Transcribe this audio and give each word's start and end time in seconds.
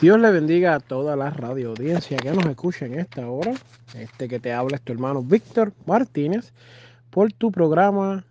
Dios 0.00 0.18
le 0.18 0.32
bendiga 0.32 0.74
a 0.74 0.80
toda 0.80 1.14
la 1.14 1.30
radio 1.30 1.70
audiencia 1.70 2.16
que 2.16 2.32
nos 2.32 2.44
escucha 2.46 2.84
en 2.86 2.98
esta 2.98 3.30
hora. 3.30 3.54
Este 3.94 4.26
que 4.26 4.40
te 4.40 4.52
habla 4.52 4.76
es 4.76 4.82
tu 4.82 4.92
hermano 4.92 5.22
Víctor 5.22 5.72
Martínez 5.86 6.52
por 7.10 7.32
tu 7.32 7.52
programa 7.52 8.26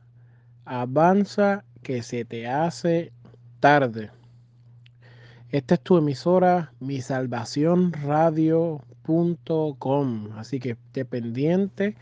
Avanza 0.65 1.63
que 1.81 2.04
se 2.04 2.26
te 2.26 2.47
hace 2.47 3.13
tarde. 3.62 4.12
Esta 5.52 5.76
es 5.76 5.81
tu 5.81 5.97
emisora 5.97 6.73
mi 6.81 7.02
salvación 7.02 7.93
radio.com. 7.93 8.82
Así 10.36 10.59
que 10.59 10.71
esté 10.71 11.05
pendiente, 11.05 11.95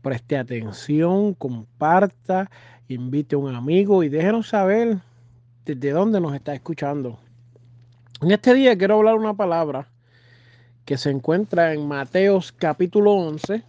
preste 0.00 0.38
atención, 0.38 1.34
comparta, 1.34 2.50
invite 2.88 3.34
a 3.34 3.38
un 3.38 3.54
amigo 3.54 4.02
y 4.02 4.08
déjenos 4.08 4.48
saber 4.48 5.00
desde 5.66 5.90
dónde 5.90 6.18
nos 6.18 6.34
está 6.34 6.54
escuchando. 6.54 7.18
En 8.22 8.30
este 8.30 8.54
día 8.54 8.78
quiero 8.78 8.98
hablar 8.98 9.16
una 9.16 9.34
palabra 9.34 9.88
que 10.84 10.96
se 10.96 11.10
encuentra 11.10 11.74
en 11.74 11.88
Mateos 11.88 12.52
capítulo 12.52 13.14
11. 13.14 13.64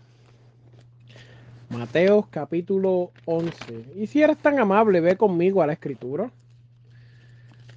Mateos 1.72 2.28
capítulo 2.28 3.10
11. 3.26 3.94
Y 3.96 4.06
si 4.06 4.22
eres 4.22 4.38
tan 4.38 4.60
amable, 4.60 5.02
ve 5.02 5.18
conmigo 5.18 5.64
a 5.64 5.66
la 5.66 5.74
escritura. 5.74 6.30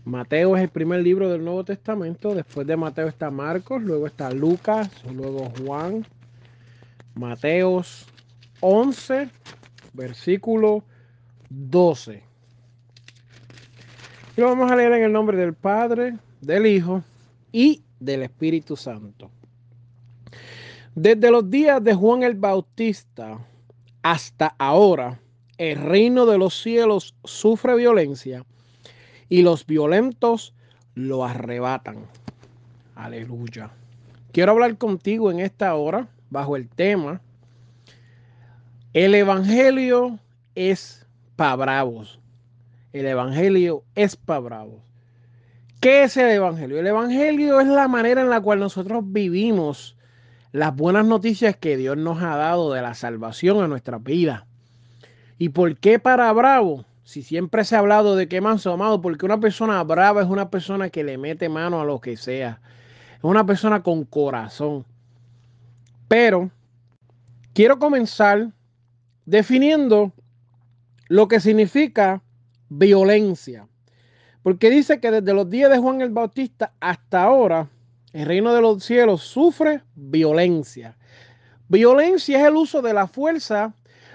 Mateo 0.04 0.54
es 0.54 0.64
el 0.64 0.68
primer 0.68 1.00
libro 1.00 1.30
del 1.30 1.42
Nuevo 1.42 1.64
Testamento. 1.64 2.34
Después 2.34 2.66
de 2.66 2.76
Mateo 2.76 3.08
está 3.08 3.30
Marcos, 3.30 3.82
luego 3.82 4.06
está 4.06 4.30
Lucas, 4.30 4.90
luego 5.10 5.50
Juan. 5.64 6.04
Mateos 7.14 8.06
11, 8.60 9.30
versículo 9.95 10.84
12. 11.48 12.22
Y 14.36 14.40
lo 14.42 14.48
vamos 14.48 14.70
a 14.70 14.76
leer 14.76 14.92
en 14.92 15.04
el 15.04 15.12
nombre 15.12 15.38
del 15.38 15.54
Padre, 15.54 16.18
del 16.46 16.66
Hijo 16.66 17.02
y 17.50 17.82
del 17.98 18.23
Espíritu 18.23 18.77
Santo. 18.77 19.30
Desde 20.95 21.30
los 21.30 21.51
días 21.51 21.82
de 21.82 21.93
Juan 21.93 22.23
el 22.23 22.34
Bautista 22.34 23.38
hasta 24.02 24.54
ahora, 24.59 25.18
el 25.59 25.76
reino 25.76 26.24
de 26.24 26.38
los 26.38 26.62
cielos 26.62 27.15
sufre 27.24 27.74
violencia 27.74 28.45
y 29.29 29.43
los 29.43 29.66
violentos 29.66 30.54
lo 30.95 31.24
arrebatan. 31.24 32.07
Aleluya. 32.95 33.70
Quiero 34.32 34.52
hablar 34.52 34.79
contigo 34.79 35.30
en 35.32 35.40
esta 35.40 35.74
hora 35.74 36.09
bajo 36.30 36.57
el 36.57 36.68
tema 36.68 37.20
El 38.92 39.15
Evangelio 39.15 40.18
es 40.54 41.07
para 41.35 41.57
bravos. 41.57 42.20
El 42.92 43.07
Evangelio 43.07 43.82
es 43.95 44.15
para 44.15 44.40
bravos. 44.40 44.87
¿Qué 45.87 46.02
es 46.02 46.16
el 46.16 46.30
Evangelio? 46.30 46.80
El 46.80 46.87
Evangelio 46.88 47.60
es 47.60 47.68
la 47.68 47.87
manera 47.87 48.20
en 48.20 48.29
la 48.29 48.40
cual 48.40 48.59
nosotros 48.59 49.04
vivimos 49.06 49.96
las 50.51 50.74
buenas 50.74 51.06
noticias 51.06 51.56
que 51.56 51.76
Dios 51.76 51.96
nos 51.96 52.20
ha 52.24 52.34
dado 52.34 52.73
de 52.73 52.82
la 52.82 52.95
salvación 52.95 53.62
a 53.62 53.68
nuestra 53.68 53.98
vida. 53.98 54.48
¿Y 55.38 55.51
por 55.51 55.76
qué 55.76 56.01
para 56.01 56.32
bravo? 56.32 56.84
Si 57.04 57.23
siempre 57.23 57.62
se 57.62 57.76
ha 57.76 57.79
hablado 57.79 58.16
de 58.16 58.26
qué 58.26 58.40
manso 58.40 58.73
amado, 58.73 59.01
porque 59.01 59.26
una 59.26 59.38
persona 59.38 59.80
brava 59.84 60.23
es 60.23 60.29
una 60.29 60.51
persona 60.51 60.90
que 60.90 61.04
le 61.04 61.18
mete 61.18 61.48
mano 61.48 61.80
a 61.80 61.84
lo 61.84 62.01
que 62.01 62.16
sea. 62.16 62.60
Es 63.18 63.23
una 63.23 63.46
persona 63.46 63.84
con 63.84 64.04
corazón. 64.06 64.84
Pero 66.09 66.50
quiero 67.54 67.78
comenzar 67.78 68.50
definiendo 69.25 70.10
lo 71.06 71.28
que 71.28 71.38
significa 71.38 72.25
violencia. 72.70 73.69
Porque 74.47 74.70
dice 74.70 75.00
que 75.00 75.10
desde 75.10 75.34
los 75.34 75.50
días 75.50 75.72
de 75.72 75.78
Juan 75.78 76.00
el 76.00 76.10
Bautista 76.10 76.72
hasta 76.78 77.25
ahora, 77.25 77.69
el 78.12 78.26
reino 78.26 78.54
de 78.54 78.60
los 78.60 78.84
cielos 78.84 79.22
sufre 79.22 79.82
violencia. 79.97 80.97
Violencia 81.66 82.38
es 82.38 82.47
el 82.47 82.54
uso 82.54 82.80
de 82.80 82.94
la 82.94 83.08
fuerza 83.08 83.74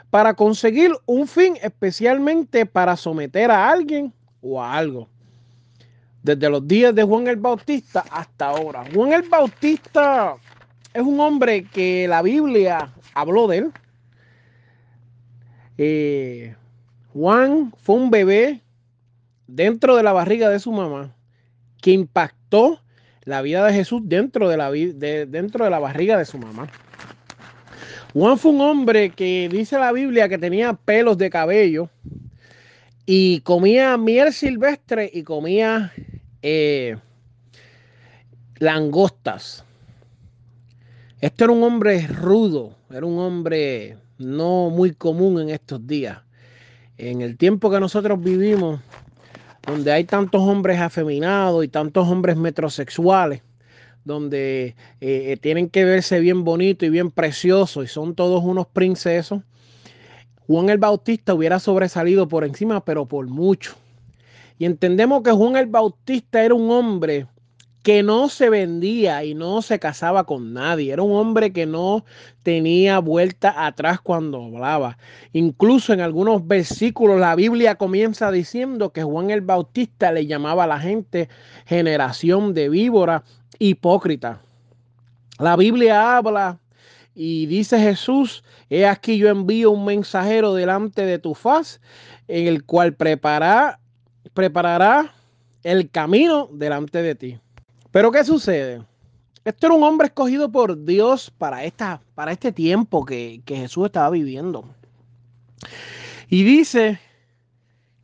para 0.10 0.34
conseguir 0.34 0.94
un 1.06 1.28
fin, 1.28 1.58
especialmente 1.62 2.66
para 2.66 2.96
someter 2.96 3.52
a 3.52 3.70
alguien 3.70 4.14
o 4.42 4.64
a 4.64 4.78
algo. 4.78 5.10
Desde 6.24 6.50
los 6.50 6.66
días 6.66 6.96
de 6.96 7.04
Juan 7.04 7.28
el 7.28 7.36
Bautista 7.36 8.06
hasta 8.10 8.52
ahora. 8.52 8.86
Juan 8.96 9.12
el 9.12 9.24
Bautista 9.24 10.38
es 10.94 11.02
un 11.02 11.20
hombre 11.20 11.66
que 11.66 12.08
la 12.08 12.22
Biblia 12.22 12.94
habló 13.14 13.48
de 13.48 13.58
él. 13.58 13.72
Eh, 15.78 16.56
Juan 17.12 17.74
fue 17.84 17.96
un 17.96 18.10
bebé 18.10 18.61
dentro 19.56 19.96
de 19.96 20.04
la 20.04 20.14
barriga 20.14 20.50
de 20.50 20.60
su 20.60 20.72
mamá 20.72 21.16
que 21.82 21.92
impactó 21.92 22.82
la 23.24 23.42
vida 23.42 23.66
de 23.66 23.74
Jesús 23.74 24.02
dentro 24.06 24.50
de 24.50 24.58
la, 24.58 24.72
dentro 24.72 25.66
de 25.66 25.72
la 25.72 25.80
barriga 25.80 26.18
de 26.18 26.26
su 26.26 26.38
mamá. 26.38 26.70
Juan 28.14 28.38
fue 28.38 28.52
un 28.52 28.62
hombre 28.62 29.12
que 29.12 29.50
dice 29.52 29.78
la 29.78 29.92
Biblia 29.92 30.28
que 30.28 30.38
tenía 30.38 30.74
pelos 30.74 31.18
de 31.18 31.30
cabello 31.30 31.90
y 33.06 33.42
comía 33.42 33.98
miel 33.98 34.34
silvestre 34.34 35.10
y 35.14 35.24
comía 35.24 35.92
eh, 36.42 36.98
langostas. 38.58 39.66
Este 41.20 41.44
era 41.44 41.54
un 41.54 41.64
hombre 41.64 42.08
rudo, 42.08 42.76
era 42.90 43.06
un 43.06 43.20
hombre 43.20 43.98
no 44.18 44.70
muy 44.70 44.94
común 44.94 45.40
en 45.42 45.50
estos 45.50 45.86
días. 45.86 46.20
En 46.98 47.22
el 47.22 47.38
tiempo 47.38 47.72
que 47.72 47.80
nosotros 47.80 48.20
vivimos, 48.22 48.82
donde 49.66 49.92
hay 49.92 50.04
tantos 50.04 50.42
hombres 50.42 50.80
afeminados 50.80 51.64
y 51.64 51.68
tantos 51.68 52.08
hombres 52.08 52.38
metrosexuales, 52.38 53.42
donde 54.04 54.76
eh, 55.00 55.38
tienen 55.42 55.70
que 55.70 55.86
verse 55.86 56.20
bien 56.20 56.44
bonito 56.44 56.86
y 56.86 56.90
bien 56.90 57.12
precioso 57.12 57.84
y 57.84 57.88
son 57.88 58.16
todos 58.16 58.44
unos 58.44 58.68
princesos, 58.68 59.42
Juan 60.48 60.70
el 60.70 60.80
Bautista 60.80 61.34
hubiera 61.34 61.60
sobresalido 61.60 62.28
por 62.28 62.44
encima, 62.44 62.84
pero 62.84 63.06
por 63.06 63.28
mucho. 63.28 63.76
Y 64.58 64.66
entendemos 64.66 65.24
que 65.24 65.32
Juan 65.32 65.56
el 65.56 65.68
Bautista 65.68 66.44
era 66.44 66.54
un 66.54 66.70
hombre 66.72 67.28
que 67.84 68.04
no 68.04 68.30
se 68.30 68.50
vendía 68.50 69.24
y 69.24 69.34
no 69.34 69.62
se 69.62 69.80
casaba 69.80 70.26
con 70.26 70.54
nadie. 70.54 70.94
Era 70.94 71.02
un 71.02 71.14
hombre 71.14 71.52
que 71.52 71.66
no 71.66 72.06
tenía 72.44 73.00
vuelta 73.00 73.66
atrás 73.66 74.00
cuando 74.02 74.44
hablaba. 74.44 74.98
Incluso 75.34 75.94
en 75.94 76.02
algunos 76.02 76.48
versículos 76.48 77.20
la 77.20 77.36
Biblia 77.36 77.76
comienza 77.76 78.32
diciendo 78.32 78.92
que 78.92 79.04
Juan 79.04 79.32
el 79.32 79.42
Bautista 79.42 80.12
le 80.12 80.28
llamaba 80.28 80.66
a 80.66 80.68
la 80.68 80.80
gente 80.80 81.30
generación 81.66 82.54
de 82.54 82.70
víbora 82.70 83.24
hipócrita. 83.58 84.42
La 85.40 85.56
Biblia 85.56 86.18
habla 86.18 86.60
y 87.16 87.48
dice 87.48 87.80
Jesús, 87.80 88.44
he 88.70 88.86
aquí 88.86 89.18
yo 89.18 89.28
envío 89.28 89.72
un 89.72 89.86
mensajero 89.86 90.54
delante 90.54 91.06
de 91.06 91.20
tu 91.20 91.34
faz, 91.34 91.82
en 92.28 92.48
el 92.48 92.64
cual 92.64 92.94
preparará, 92.94 93.80
preparará 94.34 95.14
el 95.64 95.90
camino 95.90 96.48
delante 96.54 97.02
de 97.02 97.16
ti. 97.16 97.40
Pero 97.92 98.12
¿qué 98.12 98.24
sucede? 98.24 98.82
Este 99.44 99.66
era 99.66 99.76
un 99.76 99.84
hombre 99.84 100.08
escogido 100.08 100.52
por 100.52 100.86
Dios 100.86 101.32
para, 101.38 101.64
esta, 101.64 102.02
para 102.16 102.32
este 102.32 102.52
tiempo 102.52 103.06
que, 103.06 103.42
que 103.46 103.58
Jesús 103.58 103.86
estaba 103.86 104.10
viviendo. 104.10 104.66
Y 106.30 106.44
dice 106.44 107.00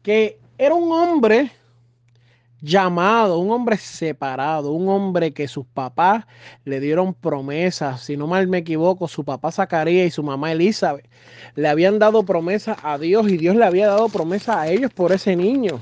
que 0.02 0.40
era 0.58 0.74
un 0.74 0.92
hombre 0.92 1.52
llamado, 2.62 3.40
un 3.40 3.52
hombre 3.52 3.78
separado, 3.78 4.72
un 4.72 4.90
hombre 4.90 5.32
que 5.32 5.48
sus 5.48 5.66
papás 5.66 6.26
le 6.66 6.80
dieron 6.80 7.14
promesas. 7.14 8.02
Si 8.02 8.18
no 8.18 8.28
mal 8.28 8.48
me 8.48 8.60
equivoco, 8.60 9.08
su 9.08 9.24
papá 9.24 9.52
Zacarías 9.52 10.08
y 10.08 10.12
su 10.12 10.24
mamá 10.24 10.52
Elizabeth 10.52 11.08
le 11.56 11.68
habían 11.68 12.00
dado 12.00 12.24
promesas 12.24 12.78
a 12.84 12.98
Dios 12.98 13.30
y 13.30 13.38
Dios 13.38 13.56
le 13.56 13.66
había 13.66 13.88
dado 13.88 14.10
promesas 14.10 14.56
a 14.58 14.68
ellos 14.68 14.92
por 14.92 15.12
ese 15.12 15.36
niño. 15.36 15.82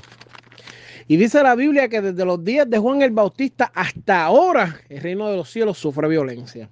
Y 1.08 1.16
dice 1.16 1.42
la 1.42 1.54
Biblia 1.54 1.88
que 1.88 2.00
desde 2.00 2.24
los 2.24 2.42
días 2.44 2.68
de 2.68 2.78
Juan 2.78 3.02
el 3.02 3.12
Bautista 3.12 3.70
hasta 3.74 4.24
ahora 4.24 4.80
el 4.88 5.00
reino 5.00 5.30
de 5.30 5.36
los 5.36 5.50
cielos 5.50 5.78
sufre 5.78 6.08
violencia. 6.08 6.68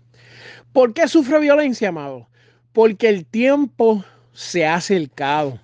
¿Por 0.73 0.93
qué 0.93 1.07
sufre 1.07 1.39
violencia, 1.39 1.91
amado? 1.91 2.29
Porque 2.73 3.09
el 3.09 3.25
tiempo 3.27 4.05
se 4.33 4.67
ha 4.67 4.75
acercado. 4.75 5.61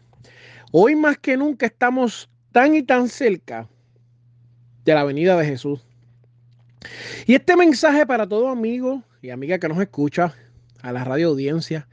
Hoy 0.71 0.95
más 0.95 1.19
que 1.19 1.37
nunca 1.37 1.67
estamos 1.67 2.31
tan 2.53 2.77
y 2.77 2.83
tan 2.83 3.09
cerca 3.09 3.69
de 4.85 4.95
la 4.95 5.05
venida 5.05 5.37
de 5.37 5.47
Jesús. 5.47 5.81
Y 7.27 7.35
este 7.35 7.57
mensaje 7.57 8.07
para 8.07 8.29
todo 8.29 8.49
amigo 8.49 9.03
y 9.21 9.31
amiga 9.31 9.59
que 9.59 9.69
nos 9.69 9.81
escucha, 9.81 10.33
a 10.83 10.93
la 10.93 11.05
radio 11.05 11.29
audiencia, 11.29 11.87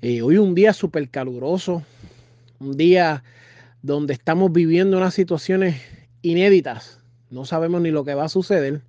eh, 0.00 0.22
hoy 0.22 0.38
un 0.38 0.54
día 0.54 0.72
súper 0.72 1.08
caluroso, 1.10 1.82
un 2.60 2.76
día 2.76 3.22
donde 3.84 4.14
estamos 4.14 4.50
viviendo 4.50 4.96
unas 4.96 5.12
situaciones 5.12 5.76
inéditas, 6.22 7.00
no 7.28 7.44
sabemos 7.44 7.82
ni 7.82 7.90
lo 7.90 8.02
que 8.02 8.14
va 8.14 8.24
a 8.24 8.30
suceder, 8.30 8.80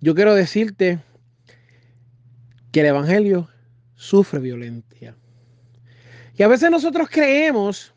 yo 0.00 0.14
quiero 0.14 0.34
decirte 0.34 1.00
que 2.72 2.80
el 2.80 2.86
Evangelio 2.86 3.46
sufre 3.94 4.40
violencia. 4.40 5.14
Y 6.34 6.42
a 6.42 6.48
veces 6.48 6.70
nosotros 6.70 7.10
creemos 7.10 7.92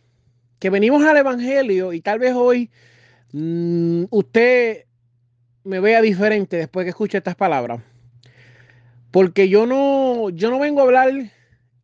que 0.59 0.69
venimos 0.69 1.05
al 1.05 1.15
Evangelio 1.15 1.93
y 1.93 2.01
tal 2.01 2.19
vez 2.19 2.33
hoy 2.35 2.69
mm, 3.31 4.03
usted 4.09 4.87
me 5.63 5.79
vea 5.79 6.01
diferente 6.01 6.57
después 6.57 6.83
que 6.83 6.89
escuche 6.89 7.17
estas 7.17 7.35
palabras. 7.35 7.79
Porque 9.11 9.47
yo 9.47 9.65
no, 9.65 10.31
yo 10.31 10.51
no 10.51 10.59
vengo 10.59 10.81
a 10.81 10.83
hablar 10.83 11.31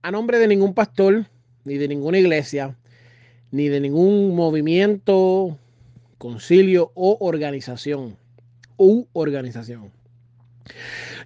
a 0.02 0.12
nombre 0.12 0.40
de 0.40 0.48
ningún 0.50 0.74
pastor, 0.74 1.26
ni 1.64 1.78
de 1.78 1.88
ninguna 1.88 2.20
iglesia, 2.20 2.76
ni 3.52 3.70
de 3.70 3.80
ningún 3.80 4.36
movimiento, 4.36 5.58
concilio 6.18 6.92
o 6.96 7.18
organización. 7.20 8.18
U 8.78 9.08
organización. 9.14 9.92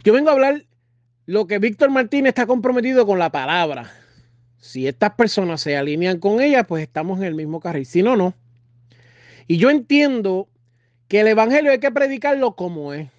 Yo 0.04 0.14
vengo 0.14 0.30
a 0.30 0.34
hablar 0.34 0.66
lo 1.26 1.48
que 1.48 1.60
Víctor 1.60 1.90
Martínez 1.90 2.30
está 2.30 2.46
comprometido 2.46 3.06
con 3.06 3.20
la 3.20 3.32
palabra. 3.32 3.92
Si 4.58 4.88
estas 4.88 5.14
personas 5.14 5.62
se 5.62 5.78
alinean 5.78 6.20
con 6.20 6.42
ella, 6.42 6.66
pues 6.66 6.84
estamos 6.84 7.20
en 7.20 7.26
el 7.26 7.36
mismo 7.36 7.60
carril. 7.60 7.86
Si 7.86 8.04
no, 8.04 8.16
no. 8.16 8.34
Y 9.48 9.58
yo 9.58 9.70
entiendo 9.70 10.48
que 11.08 11.22
el 11.22 11.28
Evangelio 11.28 11.72
hay 11.72 11.80
que 11.80 11.92
predicarlo 11.92 12.56
como 12.56 12.94
es. 12.94 13.10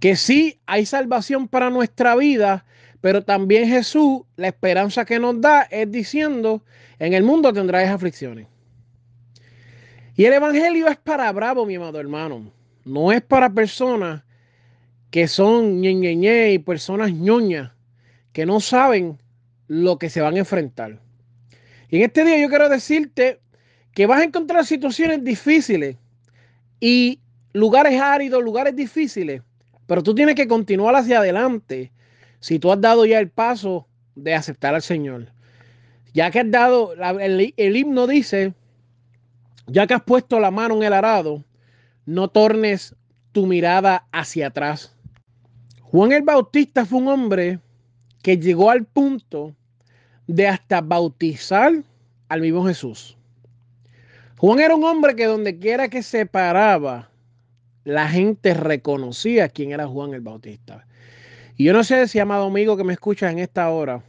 Que 0.00 0.16
sí 0.16 0.58
hay 0.66 0.86
salvación 0.86 1.46
para 1.46 1.70
nuestra 1.70 2.16
vida, 2.16 2.64
pero 3.00 3.22
también 3.24 3.68
Jesús, 3.68 4.22
la 4.36 4.48
esperanza 4.48 5.04
que 5.04 5.18
nos 5.18 5.40
da 5.40 5.62
es 5.62 5.90
diciendo, 5.90 6.62
en 6.98 7.14
el 7.14 7.22
mundo 7.22 7.52
tendráis 7.52 7.88
aflicciones. 7.88 8.46
Y 10.16 10.26
el 10.26 10.34
Evangelio 10.34 10.88
es 10.88 10.98
para 10.98 11.32
bravo, 11.32 11.64
mi 11.64 11.76
amado 11.76 11.98
hermano. 11.98 12.52
No 12.84 13.10
es 13.10 13.22
para 13.22 13.48
personas 13.50 14.22
que 15.10 15.28
son 15.28 15.80
ñe, 15.80 16.52
y 16.52 16.58
personas 16.58 17.12
ñoñas 17.12 17.72
que 18.32 18.44
no 18.44 18.60
saben 18.60 19.18
lo 19.66 19.98
que 19.98 20.10
se 20.10 20.20
van 20.20 20.36
a 20.36 20.40
enfrentar. 20.40 21.00
Y 21.88 21.96
en 21.96 22.02
este 22.02 22.24
día 22.24 22.38
yo 22.38 22.48
quiero 22.48 22.68
decirte 22.68 23.40
que 23.94 24.06
vas 24.06 24.20
a 24.20 24.24
encontrar 24.24 24.64
situaciones 24.66 25.24
difíciles 25.24 25.96
y 26.80 27.18
lugares 27.52 28.00
áridos, 28.00 28.44
lugares 28.44 28.76
difíciles, 28.76 29.42
pero 29.86 30.02
tú 30.02 30.14
tienes 30.14 30.34
que 30.34 30.46
continuar 30.46 30.94
hacia 30.94 31.18
adelante 31.18 31.90
si 32.40 32.58
tú 32.58 32.72
has 32.72 32.80
dado 32.80 33.06
ya 33.06 33.18
el 33.20 33.30
paso 33.30 33.86
de 34.14 34.34
aceptar 34.34 34.74
al 34.74 34.82
Señor. 34.82 35.32
Ya 36.12 36.30
que 36.30 36.40
has 36.40 36.50
dado, 36.50 36.94
el, 37.20 37.76
himno 37.76 38.06
dice, 38.06 38.54
ya 39.66 39.86
que 39.86 39.94
has 39.94 40.02
puesto 40.02 40.40
la 40.40 40.50
mano 40.50 40.76
en 40.76 40.82
el 40.82 40.92
arado, 40.92 41.44
no 42.06 42.28
tornes 42.28 42.96
tu 43.32 43.46
mirada 43.46 44.06
hacia 44.10 44.48
atrás. 44.48 44.96
Juan 45.82 46.12
el 46.12 46.22
Bautista 46.22 46.84
fue 46.84 46.98
un 46.98 47.08
hombre 47.08 47.60
que 48.22 48.38
llegó 48.38 48.70
al 48.70 48.84
punto 48.84 49.54
de 50.26 50.48
hasta 50.48 50.80
bautizar 50.80 51.72
al 52.28 52.40
mismo 52.40 52.66
Jesús. 52.66 53.16
Juan 54.38 54.60
era 54.60 54.74
un 54.74 54.84
hombre 54.84 55.14
que 55.14 55.26
donde 55.26 55.58
quiera 55.58 55.88
que 55.88 56.02
se 56.02 56.26
paraba, 56.26 57.10
la 57.84 58.08
gente 58.08 58.54
reconocía 58.54 59.48
quién 59.48 59.72
era 59.72 59.86
Juan 59.86 60.14
el 60.14 60.20
Bautista. 60.20 60.86
Y 61.60 61.64
yo 61.64 61.74
no 61.74 61.84
sé 61.84 62.08
si, 62.08 62.18
amado 62.18 62.46
amigo 62.46 62.74
que 62.74 62.84
me 62.84 62.94
escuchas 62.94 63.30
en 63.32 63.38
esta 63.38 63.68
hora, 63.68 64.02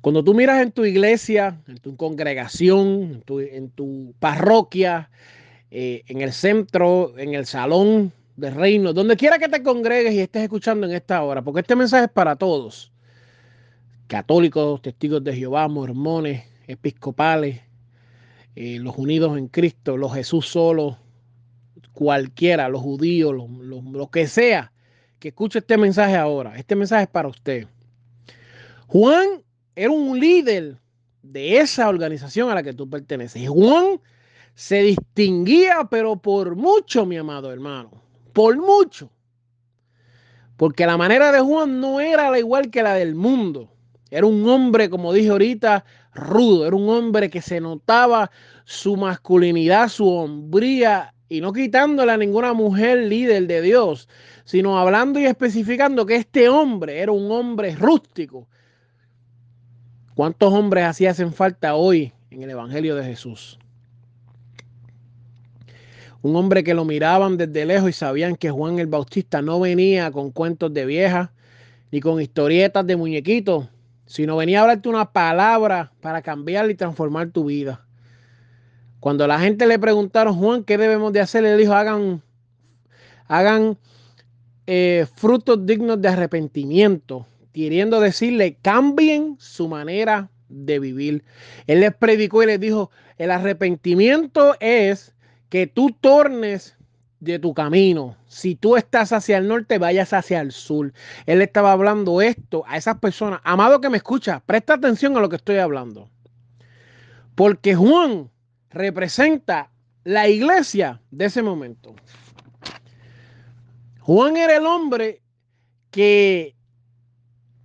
cuando 0.00 0.22
tú 0.22 0.32
miras 0.32 0.62
en 0.62 0.70
tu 0.70 0.84
iglesia, 0.84 1.60
en 1.66 1.78
tu 1.78 1.96
congregación, 1.96 3.24
en 3.26 3.70
tu, 3.70 4.14
parroquia, 4.20 5.10
eh, 5.72 6.04
en 6.06 6.20
el 6.20 6.32
centro, 6.32 7.18
en 7.18 7.34
el 7.34 7.46
salón 7.46 8.12
de 8.36 8.50
reino, 8.50 8.92
donde 8.92 9.16
quiera 9.16 9.40
que 9.40 9.48
te 9.48 9.60
congregues 9.64 10.14
y 10.14 10.20
estés 10.20 10.44
escuchando 10.44 10.86
en 10.86 10.92
esta 10.92 11.20
hora, 11.20 11.42
porque 11.42 11.62
este 11.62 11.74
mensaje 11.74 12.04
es 12.04 12.12
para 12.12 12.36
todos, 12.36 12.92
católicos, 14.06 14.80
testigos 14.82 15.24
de 15.24 15.34
Jehová, 15.34 15.66
mormones, 15.66 16.44
episcopales, 16.68 17.60
eh, 18.54 18.78
los 18.78 18.96
unidos 18.98 19.36
en 19.36 19.48
Cristo, 19.48 19.96
los 19.96 20.14
Jesús 20.14 20.46
solo, 20.46 20.96
cualquiera, 21.92 22.68
los 22.68 22.82
judíos, 22.82 23.34
lo, 23.34 24.10
que 24.12 24.28
sea, 24.28 24.70
que 25.20 25.28
escuche 25.28 25.60
este 25.60 25.76
mensaje 25.76 26.16
ahora. 26.16 26.56
Este 26.56 26.74
mensaje 26.74 27.04
es 27.04 27.08
para 27.08 27.28
usted. 27.28 27.68
Juan 28.88 29.42
era 29.76 29.92
un 29.92 30.18
líder 30.18 30.78
de 31.22 31.58
esa 31.58 31.88
organización 31.88 32.50
a 32.50 32.54
la 32.54 32.62
que 32.62 32.72
tú 32.72 32.88
perteneces. 32.88 33.42
Y 33.42 33.46
Juan 33.46 34.00
se 34.54 34.82
distinguía, 34.82 35.86
pero 35.90 36.16
por 36.16 36.56
mucho, 36.56 37.06
mi 37.06 37.18
amado 37.18 37.52
hermano, 37.52 37.90
por 38.32 38.56
mucho. 38.56 39.10
Porque 40.56 40.86
la 40.86 40.96
manera 40.96 41.30
de 41.32 41.40
Juan 41.40 41.80
no 41.80 42.00
era 42.00 42.30
la 42.30 42.38
igual 42.38 42.70
que 42.70 42.82
la 42.82 42.94
del 42.94 43.14
mundo. 43.14 43.70
Era 44.10 44.26
un 44.26 44.48
hombre, 44.48 44.90
como 44.90 45.12
dije 45.12 45.28
ahorita, 45.28 45.84
rudo. 46.14 46.66
Era 46.66 46.76
un 46.76 46.88
hombre 46.88 47.30
que 47.30 47.40
se 47.40 47.60
notaba 47.60 48.30
su 48.64 48.96
masculinidad, 48.96 49.88
su 49.88 50.08
hombría, 50.08 51.14
y 51.30 51.40
no 51.40 51.52
quitándole 51.52 52.10
a 52.10 52.16
ninguna 52.16 52.52
mujer 52.52 52.98
líder 53.04 53.46
de 53.46 53.62
Dios, 53.62 54.08
sino 54.44 54.76
hablando 54.76 55.20
y 55.20 55.26
especificando 55.26 56.04
que 56.04 56.16
este 56.16 56.48
hombre 56.48 56.98
era 56.98 57.12
un 57.12 57.30
hombre 57.30 57.74
rústico. 57.76 58.48
¿Cuántos 60.16 60.52
hombres 60.52 60.84
así 60.84 61.06
hacen 61.06 61.32
falta 61.32 61.76
hoy 61.76 62.12
en 62.30 62.42
el 62.42 62.50
Evangelio 62.50 62.96
de 62.96 63.04
Jesús? 63.04 63.60
Un 66.20 66.34
hombre 66.34 66.64
que 66.64 66.74
lo 66.74 66.84
miraban 66.84 67.36
desde 67.36 67.64
lejos 67.64 67.90
y 67.90 67.92
sabían 67.92 68.34
que 68.34 68.50
Juan 68.50 68.80
el 68.80 68.88
Bautista 68.88 69.40
no 69.40 69.60
venía 69.60 70.10
con 70.10 70.32
cuentos 70.32 70.74
de 70.74 70.84
viejas 70.84 71.30
ni 71.92 72.00
con 72.00 72.20
historietas 72.20 72.84
de 72.84 72.96
muñequitos, 72.96 73.68
sino 74.04 74.36
venía 74.36 74.58
a 74.58 74.62
hablarte 74.62 74.88
una 74.88 75.12
palabra 75.12 75.92
para 76.00 76.22
cambiar 76.22 76.68
y 76.70 76.74
transformar 76.74 77.30
tu 77.30 77.44
vida. 77.44 77.86
Cuando 79.00 79.26
la 79.26 79.40
gente 79.40 79.66
le 79.66 79.78
preguntaron, 79.78 80.34
Juan, 80.34 80.62
¿qué 80.64 80.76
debemos 80.76 81.12
de 81.12 81.20
hacer? 81.20 81.42
Le 81.42 81.56
dijo, 81.56 81.72
hagan, 81.72 82.22
hagan 83.26 83.78
eh, 84.66 85.06
frutos 85.16 85.64
dignos 85.64 86.00
de 86.02 86.08
arrepentimiento, 86.08 87.26
queriendo 87.52 87.98
decirle, 87.98 88.58
cambien 88.60 89.36
su 89.38 89.68
manera 89.68 90.30
de 90.50 90.78
vivir. 90.78 91.24
Él 91.66 91.80
les 91.80 91.94
predicó 91.94 92.42
y 92.42 92.46
les 92.46 92.60
dijo, 92.60 92.90
el 93.16 93.30
arrepentimiento 93.30 94.54
es 94.60 95.14
que 95.48 95.66
tú 95.66 95.96
tornes 95.98 96.76
de 97.20 97.38
tu 97.38 97.54
camino. 97.54 98.16
Si 98.26 98.54
tú 98.54 98.76
estás 98.76 99.12
hacia 99.12 99.38
el 99.38 99.48
norte, 99.48 99.78
vayas 99.78 100.12
hacia 100.12 100.40
el 100.40 100.52
sur. 100.52 100.92
Él 101.26 101.40
estaba 101.40 101.72
hablando 101.72 102.20
esto 102.20 102.64
a 102.66 102.76
esas 102.76 102.98
personas. 102.98 103.40
Amado 103.44 103.80
que 103.80 103.88
me 103.88 103.98
escucha, 103.98 104.42
presta 104.44 104.74
atención 104.74 105.16
a 105.16 105.20
lo 105.20 105.28
que 105.28 105.36
estoy 105.36 105.56
hablando. 105.56 106.08
Porque 107.34 107.74
Juan 107.74 108.30
representa 108.70 109.70
la 110.04 110.28
iglesia 110.28 111.00
de 111.10 111.26
ese 111.26 111.42
momento. 111.42 111.94
Juan 114.00 114.36
era 114.36 114.56
el 114.56 114.66
hombre 114.66 115.20
que 115.90 116.54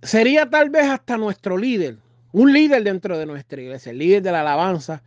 sería 0.02 0.48
tal 0.48 0.70
vez 0.70 0.84
hasta 0.84 1.16
nuestro 1.16 1.56
líder, 1.56 1.98
un 2.32 2.52
líder 2.52 2.84
dentro 2.84 3.18
de 3.18 3.26
nuestra 3.26 3.60
iglesia, 3.60 3.92
líder 3.92 4.22
de 4.22 4.32
la 4.32 4.40
alabanza, 4.40 5.02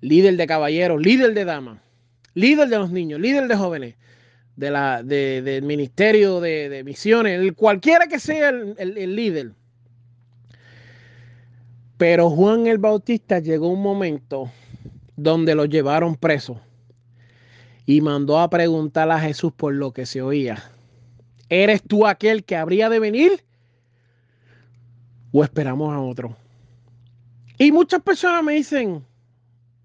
líder 0.00 0.36
de 0.36 0.46
caballeros, 0.46 1.00
líder 1.00 1.32
de 1.32 1.44
damas 1.44 1.86
líder 2.36 2.68
de 2.68 2.78
los 2.78 2.92
niños, 2.92 3.18
líder 3.18 3.48
de 3.48 3.56
jóvenes, 3.56 3.94
de 4.56 4.70
la, 4.70 5.02
del 5.02 5.62
ministerio 5.62 6.40
de, 6.40 6.82
misiones, 6.84 7.40
el, 7.40 7.54
cualquiera 7.54 8.06
que 8.06 8.20
sea 8.20 8.50
el, 8.50 9.16
líder. 9.16 9.52
Pero 11.96 12.28
Juan 12.28 12.66
el 12.66 12.78
Bautista 12.78 13.38
llegó 13.38 13.68
un 13.68 13.82
momento 13.82 14.52
donde 15.16 15.54
lo 15.54 15.64
llevaron 15.64 16.16
preso 16.16 16.60
y 17.86 18.00
mandó 18.00 18.38
a 18.38 18.50
preguntar 18.50 19.10
a 19.10 19.20
Jesús 19.20 19.52
por 19.52 19.74
lo 19.74 19.92
que 19.92 20.06
se 20.06 20.20
oía. 20.20 20.62
¿Eres 21.48 21.82
tú 21.82 22.06
aquel 22.06 22.44
que 22.44 22.56
habría 22.56 22.88
de 22.88 22.98
venir? 22.98 23.44
¿O 25.32 25.44
esperamos 25.44 25.94
a 25.94 26.00
otro? 26.00 26.36
Y 27.58 27.72
muchas 27.72 28.02
personas 28.02 28.42
me 28.42 28.54
dicen, 28.54 29.04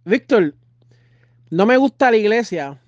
Víctor, 0.04 0.56
no 1.50 1.66
me 1.66 1.78
gusta 1.78 2.12
la 2.12 2.18
iglesia 2.18 2.82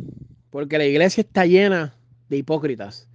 porque 0.49 0.77
la 0.77 0.85
iglesia 0.85 1.21
está 1.21 1.45
llena 1.45 1.93
de 2.29 2.37
hipócritas. 2.37 3.07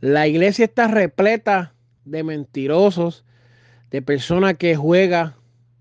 La 0.00 0.28
iglesia 0.28 0.66
está 0.66 0.88
repleta 0.88 1.72
de 2.04 2.22
mentirosos, 2.22 3.24
de 3.90 4.02
personas 4.02 4.54
que 4.54 4.76
juegan, 4.76 5.34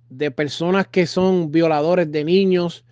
de 0.10 0.32
personas 0.32 0.88
que 0.88 1.08
son 1.08 1.52
violadores 1.52 2.12
de 2.12 2.24
niños, 2.24 2.86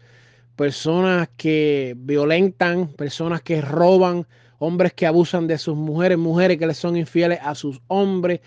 personas 0.55 1.29
que 1.37 1.95
violentan, 1.97 2.87
personas 2.87 3.41
que 3.41 3.61
roban, 3.61 4.27
hombres 4.63 4.93
que 4.93 5.05
abusan 5.05 5.47
de 5.47 5.57
sus 5.57 5.75
mujeres, 5.75 6.17
mujeres 6.17 6.57
que 6.57 6.67
le 6.67 6.73
son 6.73 6.95
infieles 6.95 7.39
a 7.41 7.53
sus 7.53 7.81
hombres, 7.87 8.39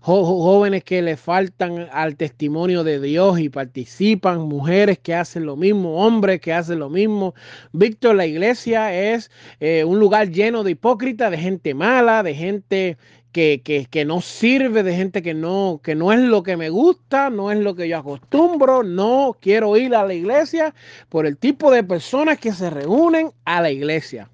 jóvenes 0.00 0.84
que 0.84 1.00
le 1.00 1.16
faltan 1.16 1.88
al 1.92 2.16
testimonio 2.16 2.84
de 2.84 3.00
Dios 3.00 3.38
y 3.40 3.48
participan, 3.48 4.40
mujeres 4.40 4.98
que 4.98 5.14
hacen 5.14 5.46
lo 5.46 5.56
mismo, 5.56 6.04
hombres 6.04 6.40
que 6.40 6.52
hacen 6.52 6.78
lo 6.78 6.90
mismo. 6.90 7.34
Víctor, 7.72 8.16
la 8.16 8.26
iglesia 8.26 8.92
es 8.92 9.30
eh, 9.60 9.84
un 9.84 9.98
lugar 9.98 10.30
lleno 10.30 10.62
de 10.62 10.72
hipócritas, 10.72 11.30
de 11.30 11.38
gente 11.38 11.74
mala, 11.74 12.22
de 12.22 12.34
gente 12.34 12.98
que, 13.32 13.88
que, 13.90 14.04
no 14.04 14.20
sirve, 14.20 14.82
de 14.82 14.94
gente 14.94 15.22
que 15.22 15.32
no, 15.32 15.80
que 15.82 15.94
no 15.94 16.12
es 16.12 16.20
lo 16.20 16.42
que 16.42 16.56
me 16.56 16.68
gusta, 16.68 17.30
no 17.30 17.50
es 17.50 17.58
lo 17.58 17.74
que 17.74 17.88
yo 17.88 17.98
acostumbro, 17.98 18.82
no 18.82 19.36
quiero 19.40 19.76
ir 19.76 19.94
a 19.94 20.06
la 20.06 20.14
iglesia 20.14 20.74
por 21.08 21.26
el 21.26 21.38
tipo 21.38 21.70
de 21.70 21.82
personas 21.82 22.38
que 22.38 22.52
se 22.52 22.68
reúnen 22.68 23.32
a 23.44 23.62
la 23.62 23.70
iglesia. 23.70 24.28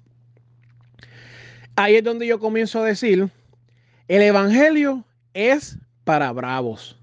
Ahí 1.75 1.95
es 1.95 2.03
donde 2.03 2.27
yo 2.27 2.39
comienzo 2.39 2.81
a 2.81 2.85
decir, 2.85 3.29
el 4.09 4.21
Evangelio 4.21 5.05
es 5.33 5.77
para 6.03 6.31
bravos. 6.33 6.98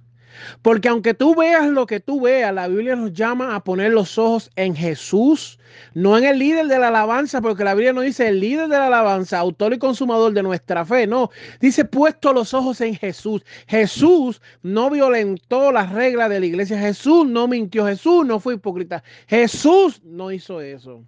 Porque 0.63 0.89
aunque 0.89 1.15
tú 1.15 1.35
veas 1.35 1.67
lo 1.69 1.87
que 1.87 2.01
tú 2.01 2.21
veas, 2.21 2.53
la 2.55 2.69
Biblia 2.69 2.97
nos 2.97 3.13
llama 3.13 3.55
a 3.55 3.65
poner 3.65 3.93
los 3.93 4.19
ojos 4.19 4.51
en 4.57 4.75
Jesús, 4.75 5.59
no 5.95 6.17
en 6.17 6.25
el 6.25 6.39
líder 6.39 6.67
de 6.67 6.79
la 6.79 6.89
alabanza, 6.89 7.41
porque 7.41 7.65
la 7.65 7.75
Biblia 7.75 7.93
no 7.93 8.01
dice 8.01 8.29
el 8.29 8.41
líder 8.41 8.69
de 8.69 8.77
la 8.77 8.87
alabanza, 8.87 9.39
autor 9.39 9.75
y 9.75 9.79
consumador 9.79 10.33
de 10.33 10.43
nuestra 10.43 10.85
fe, 10.85 11.07
no, 11.07 11.31
dice 11.61 11.85
puesto 11.85 12.33
los 12.33 12.55
ojos 12.55 12.81
en 12.81 12.95
Jesús. 12.95 13.45
Jesús 13.67 14.41
no 14.63 14.91
violentó 14.91 15.73
las 15.73 15.93
reglas 15.93 16.31
de 16.31 16.41
la 16.41 16.47
iglesia, 16.47 16.79
Jesús 16.79 17.27
no 17.27 17.49
mintió, 17.49 17.87
Jesús 17.87 18.27
no 18.27 18.41
fue 18.41 18.55
hipócrita, 18.55 19.03
Jesús 19.27 20.01
no 20.05 20.31
hizo 20.33 20.61
eso. 20.61 21.05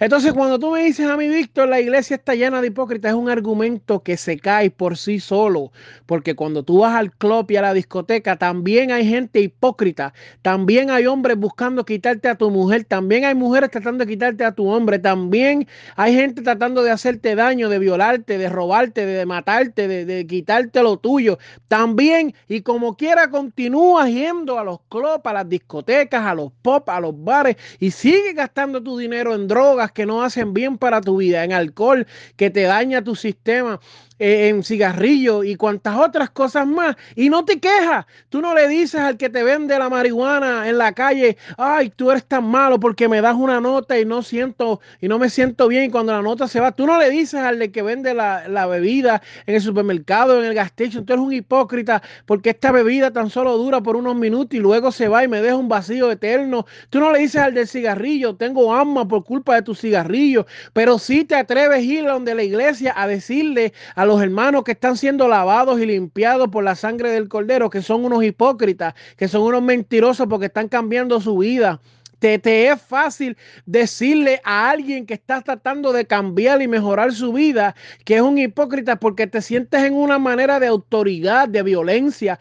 Entonces, 0.00 0.32
cuando 0.32 0.58
tú 0.58 0.70
me 0.70 0.82
dices 0.84 1.06
a 1.06 1.16
mí, 1.16 1.28
Víctor, 1.28 1.68
la 1.68 1.80
iglesia 1.80 2.16
está 2.16 2.34
llena 2.34 2.60
de 2.60 2.68
hipócritas, 2.68 3.10
es 3.10 3.16
un 3.16 3.30
argumento 3.30 4.02
que 4.02 4.16
se 4.16 4.38
cae 4.38 4.70
por 4.70 4.96
sí 4.96 5.20
solo. 5.20 5.72
Porque 6.06 6.34
cuando 6.34 6.62
tú 6.62 6.78
vas 6.78 6.94
al 6.94 7.12
club 7.12 7.50
y 7.50 7.56
a 7.56 7.62
la 7.62 7.74
discoteca, 7.74 8.36
también 8.36 8.92
hay 8.92 9.08
gente 9.08 9.40
hipócrita. 9.40 10.14
También 10.42 10.90
hay 10.90 11.06
hombres 11.06 11.36
buscando 11.36 11.84
quitarte 11.84 12.28
a 12.28 12.36
tu 12.36 12.50
mujer. 12.50 12.84
También 12.84 13.24
hay 13.24 13.34
mujeres 13.34 13.70
tratando 13.70 14.04
de 14.04 14.10
quitarte 14.10 14.44
a 14.44 14.52
tu 14.52 14.68
hombre. 14.68 14.98
También 14.98 15.66
hay 15.96 16.14
gente 16.14 16.42
tratando 16.42 16.82
de 16.82 16.90
hacerte 16.90 17.34
daño, 17.34 17.68
de 17.68 17.78
violarte, 17.78 18.38
de 18.38 18.48
robarte, 18.48 19.06
de 19.06 19.26
matarte, 19.26 19.88
de, 19.88 20.04
de 20.04 20.26
quitarte 20.26 20.82
lo 20.82 20.96
tuyo. 20.96 21.38
También, 21.68 22.34
y 22.48 22.62
como 22.62 22.96
quiera, 22.96 23.30
continúas 23.30 24.08
yendo 24.10 24.58
a 24.58 24.64
los 24.64 24.80
clubs, 24.88 25.20
a 25.24 25.32
las 25.32 25.48
discotecas, 25.48 26.24
a 26.24 26.34
los 26.34 26.52
pop, 26.62 26.88
a 26.88 27.00
los 27.00 27.14
bares 27.22 27.56
y 27.78 27.90
sigue 27.90 28.32
gastando 28.32 28.82
tu 28.82 28.96
dinero 28.98 29.34
en 29.34 29.48
drogas 29.48 29.83
que 29.92 30.06
no 30.06 30.22
hacen 30.22 30.54
bien 30.54 30.78
para 30.78 31.00
tu 31.00 31.18
vida, 31.18 31.44
en 31.44 31.52
alcohol 31.52 32.06
que 32.36 32.50
te 32.50 32.62
daña 32.62 33.02
tu 33.02 33.14
sistema, 33.16 33.80
eh, 34.18 34.48
en 34.48 34.62
cigarrillo 34.62 35.42
y 35.42 35.56
cuantas 35.56 35.96
otras 35.96 36.30
cosas 36.30 36.66
más. 36.66 36.96
Y 37.16 37.30
no 37.30 37.44
te 37.44 37.58
quejas. 37.58 38.06
Tú 38.28 38.40
no 38.40 38.54
le 38.54 38.68
dices 38.68 39.00
al 39.00 39.16
que 39.16 39.28
te 39.28 39.42
vende 39.42 39.78
la 39.78 39.88
marihuana 39.88 40.68
en 40.68 40.78
la 40.78 40.92
calle, 40.92 41.36
ay, 41.58 41.90
tú 41.90 42.10
eres 42.10 42.24
tan 42.24 42.44
malo 42.44 42.78
porque 42.78 43.08
me 43.08 43.20
das 43.20 43.34
una 43.34 43.60
nota 43.60 43.98
y 43.98 44.04
no 44.04 44.22
siento 44.22 44.80
y 45.00 45.08
no 45.08 45.18
me 45.18 45.28
siento 45.30 45.68
bien. 45.68 45.84
Y 45.84 45.90
cuando 45.90 46.12
la 46.12 46.22
nota 46.22 46.46
se 46.46 46.60
va, 46.60 46.72
tú 46.72 46.86
no 46.86 46.98
le 46.98 47.10
dices 47.10 47.40
al 47.40 47.58
de 47.58 47.72
que 47.72 47.82
vende 47.82 48.14
la, 48.14 48.48
la 48.48 48.66
bebida 48.66 49.20
en 49.46 49.56
el 49.56 49.60
supermercado, 49.60 50.38
en 50.38 50.44
el 50.46 50.54
gas 50.54 50.68
station, 50.68 51.04
tú 51.04 51.12
eres 51.12 51.24
un 51.24 51.32
hipócrita 51.32 52.02
porque 52.26 52.50
esta 52.50 52.70
bebida 52.72 53.10
tan 53.12 53.30
solo 53.30 53.56
dura 53.56 53.82
por 53.82 53.96
unos 53.96 54.16
minutos 54.16 54.54
y 54.56 54.60
luego 54.60 54.92
se 54.92 55.08
va 55.08 55.24
y 55.24 55.28
me 55.28 55.40
deja 55.40 55.56
un 55.56 55.68
vacío 55.68 56.10
eterno. 56.10 56.66
Tú 56.90 57.00
no 57.00 57.10
le 57.10 57.18
dices 57.18 57.40
al 57.40 57.54
del 57.54 57.66
cigarrillo, 57.66 58.36
tengo 58.36 58.74
alma 58.74 59.06
por 59.08 59.24
culpa 59.24 59.56
de 59.56 59.62
tu 59.62 59.74
cigarrillo, 59.74 60.46
pero 60.72 60.98
si 60.98 61.24
te 61.24 61.34
atreves 61.34 61.78
a 61.78 61.80
ir 61.80 62.04
donde 62.04 62.34
la 62.34 62.42
iglesia 62.42 62.92
a 62.96 63.06
decirle 63.06 63.72
a 63.96 64.03
los 64.06 64.22
hermanos 64.22 64.64
que 64.64 64.72
están 64.72 64.96
siendo 64.96 65.28
lavados 65.28 65.80
y 65.80 65.86
limpiados 65.86 66.48
por 66.48 66.64
la 66.64 66.74
sangre 66.74 67.10
del 67.10 67.28
cordero, 67.28 67.70
que 67.70 67.82
son 67.82 68.04
unos 68.04 68.24
hipócritas, 68.24 68.94
que 69.16 69.28
son 69.28 69.42
unos 69.42 69.62
mentirosos 69.62 70.26
porque 70.28 70.46
están 70.46 70.68
cambiando 70.68 71.20
su 71.20 71.38
vida. 71.38 71.80
Te, 72.18 72.38
te, 72.38 72.68
es 72.68 72.80
fácil 72.80 73.36
decirle 73.66 74.40
a 74.44 74.70
alguien 74.70 75.04
que 75.04 75.14
está 75.14 75.42
tratando 75.42 75.92
de 75.92 76.06
cambiar 76.06 76.62
y 76.62 76.68
mejorar 76.68 77.12
su 77.12 77.32
vida 77.32 77.74
que 78.04 78.16
es 78.16 78.22
un 78.22 78.38
hipócrita 78.38 78.96
porque 78.96 79.26
te 79.26 79.42
sientes 79.42 79.82
en 79.82 79.94
una 79.94 80.18
manera 80.18 80.58
de 80.58 80.68
autoridad, 80.68 81.48
de 81.48 81.62
violencia. 81.62 82.38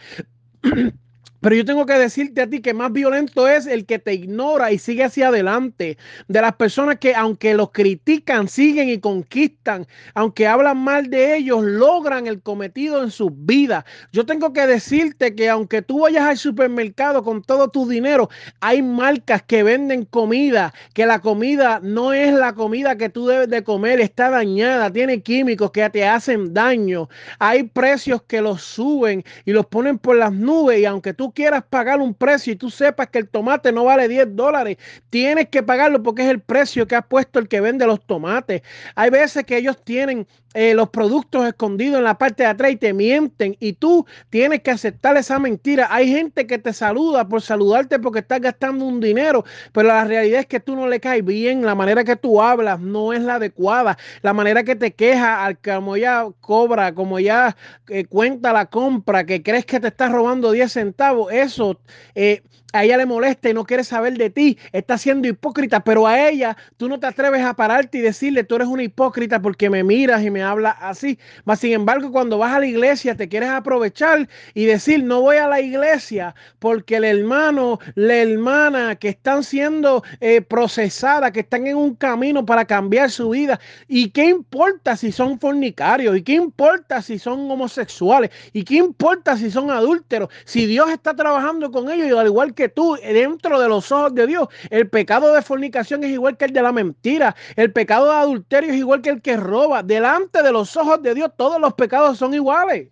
Pero 1.43 1.57
yo 1.57 1.65
tengo 1.65 1.85
que 1.85 1.99
decirte 1.99 2.41
a 2.41 2.49
ti 2.49 2.61
que 2.61 2.73
más 2.73 2.93
violento 2.93 3.49
es 3.49 3.67
el 3.67 3.85
que 3.85 3.99
te 3.99 4.13
ignora 4.13 4.71
y 4.71 4.79
sigue 4.79 5.03
hacia 5.03 5.27
adelante. 5.27 5.97
De 6.29 6.39
las 6.39 6.55
personas 6.55 6.99
que 6.99 7.15
aunque 7.15 7.53
los 7.53 7.71
critican, 7.71 8.47
siguen 8.47 8.87
y 8.87 9.01
conquistan. 9.01 9.85
Aunque 10.13 10.47
hablan 10.47 10.77
mal 10.77 11.09
de 11.09 11.35
ellos, 11.35 11.61
logran 11.61 12.27
el 12.27 12.41
cometido 12.41 13.03
en 13.03 13.11
sus 13.11 13.29
vidas. 13.35 13.83
Yo 14.13 14.25
tengo 14.25 14.53
que 14.53 14.65
decirte 14.65 15.35
que 15.35 15.49
aunque 15.49 15.81
tú 15.81 16.03
vayas 16.03 16.23
al 16.23 16.37
supermercado 16.37 17.25
con 17.25 17.43
todo 17.43 17.67
tu 17.67 17.89
dinero, 17.89 18.29
hay 18.61 18.81
marcas 18.81 19.43
que 19.43 19.63
venden 19.63 20.05
comida, 20.05 20.73
que 20.93 21.05
la 21.05 21.19
comida 21.19 21.81
no 21.83 22.13
es 22.13 22.33
la 22.33 22.53
comida 22.53 22.97
que 22.97 23.09
tú 23.09 23.27
debes 23.27 23.49
de 23.49 23.65
comer, 23.65 23.99
está 23.99 24.29
dañada, 24.29 24.93
tiene 24.93 25.21
químicos 25.21 25.71
que 25.71 25.89
te 25.89 26.05
hacen 26.07 26.53
daño. 26.53 27.09
Hay 27.39 27.63
precios 27.63 28.23
que 28.23 28.39
los 28.39 28.61
suben 28.61 29.25
y 29.43 29.51
los 29.51 29.65
ponen 29.65 29.99
por 29.99 30.15
las 30.15 30.31
nubes 30.31 30.79
y 30.79 30.85
aunque 30.85 31.13
tú 31.13 31.32
quieras 31.33 31.63
pagar 31.69 31.99
un 31.99 32.13
precio 32.13 32.53
y 32.53 32.55
tú 32.55 32.69
sepas 32.69 33.09
que 33.09 33.19
el 33.19 33.29
tomate 33.29 33.71
no 33.71 33.85
vale 33.85 34.07
10 34.07 34.35
dólares, 34.35 34.77
tienes 35.09 35.49
que 35.49 35.63
pagarlo 35.63 36.01
porque 36.01 36.23
es 36.23 36.29
el 36.29 36.41
precio 36.41 36.87
que 36.87 36.95
ha 36.95 37.01
puesto 37.01 37.39
el 37.39 37.47
que 37.47 37.61
vende 37.61 37.85
los 37.85 38.05
tomates. 38.05 38.61
Hay 38.95 39.09
veces 39.09 39.43
que 39.43 39.57
ellos 39.57 39.83
tienen 39.83 40.27
eh, 40.53 40.75
los 40.75 40.89
productos 40.89 41.47
escondidos 41.47 41.97
en 41.97 42.03
la 42.03 42.17
parte 42.17 42.43
de 42.43 42.49
atrás 42.49 42.71
y 42.71 42.75
te 42.75 42.93
mienten 42.93 43.57
y 43.59 43.73
tú 43.73 44.05
tienes 44.29 44.61
que 44.61 44.69
aceptar 44.69 45.17
esa 45.17 45.39
mentira. 45.39 45.87
Hay 45.89 46.07
gente 46.07 46.45
que 46.45 46.59
te 46.59 46.73
saluda 46.73 47.27
por 47.27 47.41
saludarte 47.41 47.97
porque 47.97 48.19
estás 48.19 48.39
gastando 48.39 48.85
un 48.85 48.99
dinero, 48.99 49.43
pero 49.71 49.87
la 49.87 50.03
realidad 50.05 50.41
es 50.41 50.45
que 50.45 50.59
tú 50.59 50.75
no 50.75 50.87
le 50.87 50.99
caes 50.99 51.25
bien, 51.25 51.65
la 51.65 51.73
manera 51.73 52.03
que 52.03 52.15
tú 52.15 52.39
hablas 52.39 52.79
no 52.79 53.13
es 53.13 53.21
la 53.21 53.35
adecuada, 53.35 53.97
la 54.21 54.33
manera 54.33 54.63
que 54.63 54.75
te 54.75 54.93
queja 54.93 55.43
al 55.43 55.57
como 55.57 55.97
ya 55.97 56.27
cobra, 56.39 56.93
como 56.93 57.19
ya 57.19 57.55
eh, 57.87 58.05
cuenta 58.05 58.53
la 58.53 58.67
compra, 58.67 59.25
que 59.25 59.41
crees 59.41 59.65
que 59.65 59.79
te 59.79 59.87
está 59.87 60.09
robando 60.09 60.51
10 60.51 60.71
centavos, 60.71 61.22
eso 61.29 61.79
eh, 62.15 62.41
a 62.73 62.83
ella 62.83 62.97
le 62.97 63.05
molesta 63.05 63.49
y 63.49 63.53
no 63.53 63.63
quiere 63.63 63.83
saber 63.83 64.17
de 64.17 64.29
ti, 64.29 64.57
está 64.71 64.97
siendo 64.97 65.27
hipócrita, 65.27 65.79
pero 65.79 66.07
a 66.07 66.27
ella 66.27 66.57
tú 66.77 66.89
no 66.89 66.99
te 66.99 67.07
atreves 67.07 67.43
a 67.45 67.53
pararte 67.53 67.99
y 67.99 68.01
decirle, 68.01 68.43
tú 68.43 68.55
eres 68.55 68.67
una 68.67 68.83
hipócrita 68.83 69.41
porque 69.41 69.69
me 69.69 69.83
miras 69.83 70.23
y 70.23 70.31
me 70.31 70.43
hablas 70.43 70.75
así. 70.81 71.19
Mas, 71.45 71.59
sin 71.59 71.73
embargo, 71.73 72.11
cuando 72.11 72.37
vas 72.37 72.53
a 72.53 72.59
la 72.59 72.65
iglesia 72.65 73.15
te 73.15 73.29
quieres 73.29 73.49
aprovechar 73.49 74.27
y 74.53 74.65
decir, 74.65 75.03
no 75.03 75.21
voy 75.21 75.37
a 75.37 75.47
la 75.47 75.61
iglesia 75.61 76.35
porque 76.59 76.97
el 76.97 77.03
hermano, 77.03 77.79
la 77.95 78.15
hermana 78.15 78.95
que 78.95 79.09
están 79.09 79.43
siendo 79.43 80.03
eh, 80.19 80.41
procesadas, 80.41 81.31
que 81.31 81.41
están 81.41 81.67
en 81.67 81.77
un 81.77 81.95
camino 81.95 82.45
para 82.45 82.65
cambiar 82.65 83.11
su 83.11 83.29
vida. 83.29 83.59
¿Y 83.87 84.09
qué 84.09 84.25
importa 84.25 84.97
si 84.97 85.11
son 85.11 85.39
fornicarios? 85.39 86.17
¿Y 86.17 86.23
qué 86.23 86.33
importa 86.33 87.01
si 87.03 87.19
son 87.19 87.49
homosexuales? 87.51 88.31
¿Y 88.51 88.63
qué 88.63 88.75
importa 88.75 89.37
si 89.37 89.51
son 89.51 89.69
adúlteros? 89.69 90.29
Si 90.45 90.65
Dios 90.65 90.89
está 90.89 91.15
trabajando 91.15 91.71
con 91.71 91.89
ellos, 91.91 92.07
y 92.07 92.11
al 92.11 92.25
igual 92.27 92.53
que 92.55 92.62
tú, 92.69 92.97
dentro 93.01 93.59
de 93.59 93.67
los 93.67 93.91
ojos 93.91 94.13
de 94.13 94.27
Dios, 94.27 94.47
el 94.69 94.89
pecado 94.89 95.33
de 95.33 95.41
fornicación 95.41 96.03
es 96.03 96.11
igual 96.11 96.37
que 96.37 96.45
el 96.45 96.53
de 96.53 96.61
la 96.61 96.71
mentira, 96.71 97.35
el 97.55 97.71
pecado 97.71 98.09
de 98.09 98.17
adulterio 98.17 98.71
es 98.71 98.77
igual 98.77 99.01
que 99.01 99.09
el 99.09 99.21
que 99.21 99.37
roba. 99.37 99.83
Delante 99.83 100.41
de 100.41 100.51
los 100.51 100.75
ojos 100.77 101.01
de 101.01 101.13
Dios, 101.13 101.31
todos 101.35 101.59
los 101.59 101.73
pecados 101.73 102.17
son 102.17 102.33
iguales. 102.33 102.89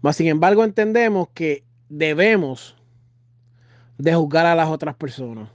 Mas, 0.00 0.16
sin 0.16 0.28
embargo, 0.28 0.64
entendemos 0.64 1.28
que 1.34 1.64
debemos 1.88 2.76
de 3.98 4.14
juzgar 4.14 4.46
a 4.46 4.54
las 4.54 4.68
otras 4.68 4.94
personas. 4.94 5.48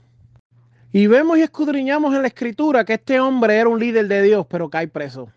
Y 0.92 1.08
vemos 1.08 1.36
y 1.36 1.42
escudriñamos 1.42 2.14
en 2.14 2.22
la 2.22 2.28
escritura 2.28 2.84
que 2.84 2.94
este 2.94 3.20
hombre 3.20 3.56
era 3.56 3.68
un 3.68 3.78
líder 3.78 4.06
de 4.08 4.22
Dios, 4.22 4.46
pero 4.48 4.70
cae 4.70 4.88
preso. 4.88 5.28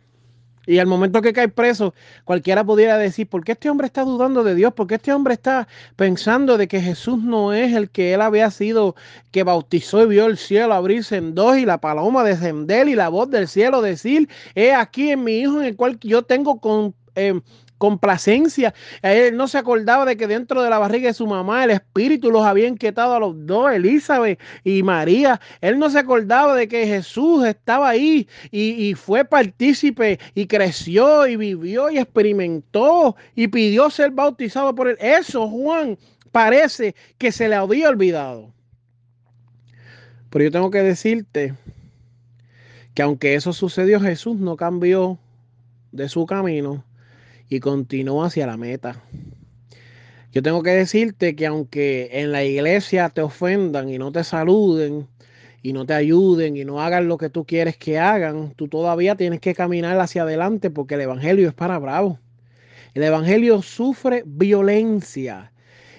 Y 0.70 0.78
al 0.78 0.86
momento 0.86 1.24
que 1.24 1.34
cae 1.34 1.48
preso, 1.50 1.96
cualquiera 2.26 2.64
pudiera 2.64 3.00
decir, 3.00 3.28
¿por 3.28 3.44
qué 3.44 3.54
este 3.54 3.72
hombre 3.72 3.88
está 3.88 4.04
dudando 4.04 4.44
de 4.44 4.54
Dios? 4.54 4.72
¿Por 4.72 4.86
qué 4.86 4.96
este 4.96 5.12
hombre 5.12 5.34
está 5.34 5.68
pensando 5.96 6.60
de 6.60 6.68
que 6.68 6.80
Jesús 6.80 7.24
no 7.24 7.54
es 7.54 7.74
el 7.74 7.90
que 7.90 8.14
él 8.14 8.22
había 8.22 8.52
sido, 8.52 8.96
que 9.32 9.42
bautizó 9.42 10.04
y 10.04 10.10
vio 10.10 10.28
el 10.28 10.38
cielo 10.38 10.76
abrirse 10.76 11.18
en 11.18 11.34
dos 11.34 11.58
y 11.58 11.66
la 11.66 11.80
paloma 11.80 12.24
descender 12.24 12.88
y 12.88 12.94
la 12.94 13.10
voz 13.10 13.32
del 13.32 13.48
cielo 13.48 13.82
decir, 13.82 14.30
he 14.54 14.72
aquí 14.72 15.10
en 15.10 15.24
mi 15.24 15.40
hijo 15.40 15.60
en 15.60 15.66
el 15.66 15.76
cual 15.76 15.98
yo 16.02 16.22
tengo 16.22 16.60
con... 16.60 16.94
Eh, 17.16 17.42
complacencia. 17.79 18.75
Él 19.01 19.36
no 19.36 19.48
se 19.48 19.57
acordaba 19.57 20.05
de 20.05 20.17
que 20.17 20.27
dentro 20.27 20.62
de 20.62 20.69
la 20.69 20.77
barriga 20.77 21.07
de 21.07 21.15
su 21.15 21.25
mamá 21.25 21.63
el 21.63 21.71
espíritu 21.71 22.29
los 22.29 22.45
había 22.45 22.67
inquietado 22.67 23.15
a 23.15 23.19
los 23.19 23.48
dos, 23.48 23.71
Elizabeth 23.71 24.39
y 24.63 24.83
María. 24.83 25.41
Él 25.62 25.79
no 25.79 25.89
se 25.89 25.98
acordaba 25.98 26.55
de 26.55 26.67
que 26.67 26.86
Jesús 26.86 27.43
estaba 27.45 27.89
ahí 27.89 28.27
y, 28.51 28.93
fue 28.93 29.24
partícipe 29.24 30.19
y 30.36 30.45
creció 30.45 31.25
y 31.25 31.38
vivió 31.38 31.89
y 31.89 31.98
experimentó 31.98 33.15
y 33.33 33.48
pidió 33.48 33.89
ser 33.89 34.12
bautizado 34.12 34.75
por 34.75 34.89
él. 34.89 34.98
Eso, 35.00 35.48
Juan, 35.48 35.98
parece 36.31 36.95
que 37.17 37.31
se 37.31 37.48
le 37.48 37.55
había 37.55 37.89
olvidado. 37.89 38.51
Pero 40.29 40.43
yo 40.43 40.51
tengo 40.51 40.69
que 40.69 40.83
decirte 40.83 41.55
que 42.93 43.01
aunque 43.01 43.36
eso 43.36 43.53
sucedió, 43.53 44.01
Jesús 44.01 44.38
no 44.38 44.57
cambió 44.57 45.17
de 45.91 46.09
su 46.09 46.25
camino 46.25 46.83
y 47.50 47.60
continúa 47.60 48.27
hacia 48.27 48.48
la 48.48 48.58
meta. 48.58 49.03
Yo 50.32 50.44
tengo 50.44 50.62
que 50.62 50.70
decirte 50.72 51.36
que 51.36 51.48
aunque 51.48 52.10
en 52.13 52.32
la 52.32 52.44
iglesia 52.44 53.10
te 53.10 53.22
ofendan 53.22 53.89
y 53.89 53.98
no 53.98 54.12
te 54.12 54.24
saluden 54.24 55.08
y 55.63 55.74
no 55.74 55.86
te 55.86 55.94
ayuden 55.94 56.56
y 56.56 56.65
no 56.65 56.82
hagan 56.82 57.08
lo 57.08 57.18
que 57.18 57.29
tú 57.29 57.46
quieres 57.46 57.77
que 57.77 57.98
hagan, 57.98 58.53
tú 58.56 58.68
todavía 58.68 59.15
tienes 59.15 59.39
que 59.39 59.56
caminar 59.56 60.00
hacia 60.00 60.22
adelante 60.22 60.70
porque 60.70 60.96
el 60.96 61.01
Evangelio 61.01 61.48
es 61.48 61.53
para 61.56 61.79
bravos. 61.79 62.20
El 62.94 63.03
Evangelio 63.03 63.62
sufre 63.62 64.24
violencia. 64.25 65.51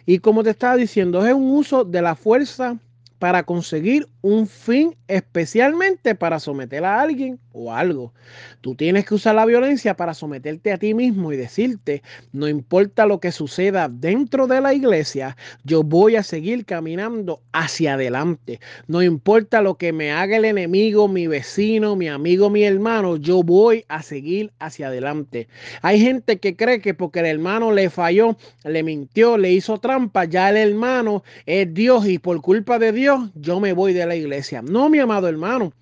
Y 0.06 0.20
como 0.20 0.44
te 0.44 0.50
estaba 0.50 0.76
diciendo, 0.76 1.26
es 1.26 1.34
un 1.34 1.50
uso 1.50 1.84
de 1.84 2.02
la 2.02 2.14
fuerza 2.14 2.78
para 3.18 3.42
conseguir 3.42 4.08
un 4.22 4.46
fin 4.46 4.96
especialmente 5.08 6.14
para 6.14 6.38
someter 6.38 6.84
a 6.84 7.00
alguien 7.00 7.38
o 7.52 7.72
algo. 7.72 8.12
Tú 8.60 8.74
tienes 8.74 9.06
que 9.06 9.14
usar 9.14 9.34
la 9.34 9.46
violencia 9.46 9.96
para 9.96 10.14
someterte 10.14 10.72
a 10.72 10.78
ti 10.78 10.94
mismo 10.94 11.32
y 11.32 11.36
decirte, 11.36 12.02
no 12.32 12.48
importa 12.48 13.06
lo 13.06 13.20
que 13.20 13.32
suceda 13.32 13.88
dentro 13.88 14.46
de 14.46 14.60
la 14.60 14.74
iglesia, 14.74 15.36
yo 15.64 15.82
voy 15.82 16.16
a 16.16 16.22
seguir 16.22 16.64
caminando 16.64 17.42
hacia 17.52 17.94
adelante. 17.94 18.60
No 18.86 19.02
importa 19.02 19.62
lo 19.62 19.76
que 19.76 19.92
me 19.92 20.12
haga 20.12 20.36
el 20.36 20.44
enemigo, 20.44 21.08
mi 21.08 21.26
vecino, 21.26 21.96
mi 21.96 22.08
amigo, 22.08 22.50
mi 22.50 22.64
hermano, 22.64 23.16
yo 23.16 23.42
voy 23.42 23.84
a 23.88 24.02
seguir 24.02 24.52
hacia 24.58 24.88
adelante. 24.88 25.48
Hay 25.82 26.00
gente 26.00 26.38
que 26.38 26.56
cree 26.56 26.80
que 26.80 26.94
porque 26.94 27.20
el 27.20 27.26
hermano 27.26 27.72
le 27.72 27.90
falló, 27.90 28.36
le 28.64 28.82
mintió, 28.82 29.38
le 29.38 29.52
hizo 29.52 29.78
trampa, 29.78 30.24
ya 30.24 30.50
el 30.50 30.56
hermano 30.56 31.24
es 31.46 31.72
Dios 31.72 32.06
y 32.06 32.18
por 32.18 32.40
culpa 32.42 32.78
de 32.78 32.92
Dios 32.92 33.30
yo 33.34 33.60
me 33.60 33.72
voy 33.72 33.92
de 33.92 34.09
iglesia. 34.16 34.62
No, 34.62 34.88
mi 34.88 34.98
amado 34.98 35.28
hermano. 35.28 35.72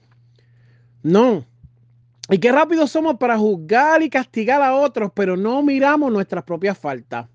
No. 1.03 1.45
Y 2.31 2.39
qué 2.39 2.53
rápido 2.53 2.87
somos 2.87 3.17
para 3.17 3.39
juzgar 3.39 4.03
y 4.03 4.11
castigar 4.11 4.61
a 4.63 4.75
otros, 4.75 5.11
pero 5.15 5.37
no 5.37 5.63
miramos 5.63 6.13
nuestras 6.13 6.45
propias 6.45 6.77
faltas. 6.77 7.27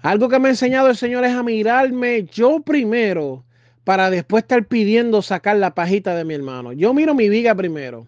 Algo 0.00 0.28
que 0.28 0.38
me 0.38 0.48
ha 0.48 0.50
enseñado 0.52 0.88
el 0.88 0.96
Señor 0.96 1.24
es 1.24 1.34
a 1.34 1.42
mirarme 1.42 2.24
yo 2.24 2.60
primero 2.60 3.44
para 3.84 4.10
después 4.10 4.44
estar 4.44 4.64
pidiendo 4.66 5.22
sacar 5.22 5.56
la 5.56 5.74
pajita 5.74 6.14
de 6.14 6.24
mi 6.24 6.34
hermano. 6.34 6.72
Yo 6.72 6.94
miro 6.94 7.14
mi 7.14 7.28
viga 7.28 7.54
primero. 7.54 8.06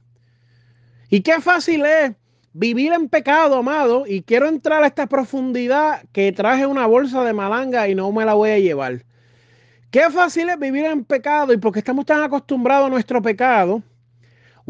Y 1.10 1.20
qué 1.20 1.40
fácil 1.40 1.84
es 1.84 2.12
vivir 2.52 2.92
en 2.92 3.08
pecado, 3.08 3.56
amado. 3.56 4.04
Y 4.06 4.22
quiero 4.22 4.48
entrar 4.48 4.82
a 4.82 4.86
esta 4.86 5.06
profundidad 5.06 6.02
que 6.12 6.32
traje 6.32 6.66
una 6.66 6.86
bolsa 6.86 7.24
de 7.24 7.32
malanga 7.32 7.88
y 7.88 7.94
no 7.94 8.10
me 8.12 8.24
la 8.24 8.34
voy 8.34 8.50
a 8.50 8.58
llevar. 8.58 9.04
Qué 9.90 10.10
fácil 10.10 10.50
es 10.50 10.58
vivir 10.58 10.84
en 10.84 11.04
pecado 11.04 11.52
y 11.52 11.56
porque 11.56 11.78
estamos 11.78 12.04
tan 12.04 12.22
acostumbrados 12.22 12.88
a 12.88 12.90
nuestro 12.90 13.22
pecado 13.22 13.82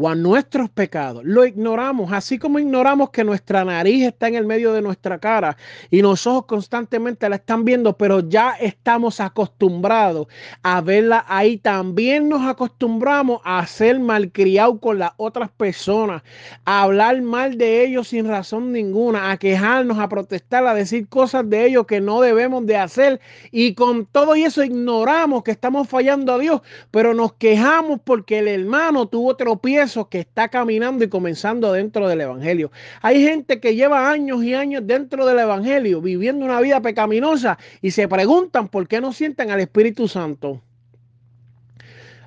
o 0.01 0.07
a 0.07 0.15
nuestros 0.15 0.69
pecados. 0.69 1.25
Lo 1.25 1.45
ignoramos, 1.45 2.13
así 2.13 2.39
como 2.39 2.57
ignoramos 2.57 3.09
que 3.09 3.25
nuestra 3.25 3.65
nariz 3.65 4.07
está 4.07 4.29
en 4.29 4.35
el 4.35 4.45
medio 4.45 4.71
de 4.71 4.81
nuestra 4.81 5.19
cara 5.19 5.57
y 5.91 6.01
los 6.01 6.25
ojos 6.25 6.45
constantemente 6.45 7.27
la 7.27 7.35
están 7.35 7.65
viendo, 7.65 7.97
pero 7.97 8.21
ya 8.21 8.51
estamos 8.61 9.19
acostumbrados 9.19 10.27
a 10.63 10.79
verla 10.79 11.25
ahí. 11.27 11.57
También 11.57 12.29
nos 12.29 12.47
acostumbramos 12.47 13.41
a 13.43 13.67
ser 13.67 13.99
malcriados 13.99 14.79
con 14.79 14.99
las 14.99 15.11
otras 15.17 15.49
personas, 15.49 16.23
a 16.63 16.83
hablar 16.83 17.21
mal 17.21 17.57
de 17.57 17.83
ellos 17.83 18.07
sin 18.07 18.25
razón 18.25 18.71
ninguna, 18.71 19.31
a 19.31 19.37
quejarnos, 19.37 19.99
a 19.99 20.07
protestar, 20.07 20.65
a 20.65 20.73
decir 20.73 21.09
cosas 21.09 21.49
de 21.49 21.65
ellos 21.65 21.85
que 21.85 21.99
no 21.99 22.21
debemos 22.21 22.65
de 22.65 22.77
hacer. 22.77 23.19
Y 23.51 23.73
con 23.73 24.05
todo 24.05 24.33
eso 24.33 24.63
ignoramos 24.63 25.43
que 25.43 25.51
estamos 25.51 25.89
fallando 25.89 26.31
a 26.31 26.39
Dios, 26.39 26.61
pero 26.89 27.13
nos 27.13 27.33
quejamos 27.33 27.99
porque 28.01 28.39
el 28.39 28.47
hermano 28.47 29.05
tuvo 29.05 29.35
tropiezo 29.35 29.88
que 30.09 30.19
está 30.19 30.49
caminando 30.49 31.03
y 31.03 31.09
comenzando 31.09 31.73
dentro 31.73 32.07
del 32.07 32.21
Evangelio. 32.21 32.71
Hay 33.01 33.23
gente 33.23 33.59
que 33.59 33.75
lleva 33.75 34.11
años 34.11 34.43
y 34.43 34.53
años 34.53 34.85
dentro 34.85 35.25
del 35.25 35.39
Evangelio, 35.39 36.01
viviendo 36.01 36.45
una 36.45 36.61
vida 36.61 36.81
pecaminosa 36.81 37.57
y 37.81 37.91
se 37.91 38.07
preguntan 38.07 38.67
por 38.67 38.87
qué 38.87 39.01
no 39.01 39.13
sienten 39.13 39.51
al 39.51 39.59
Espíritu 39.59 40.07
Santo. 40.07 40.61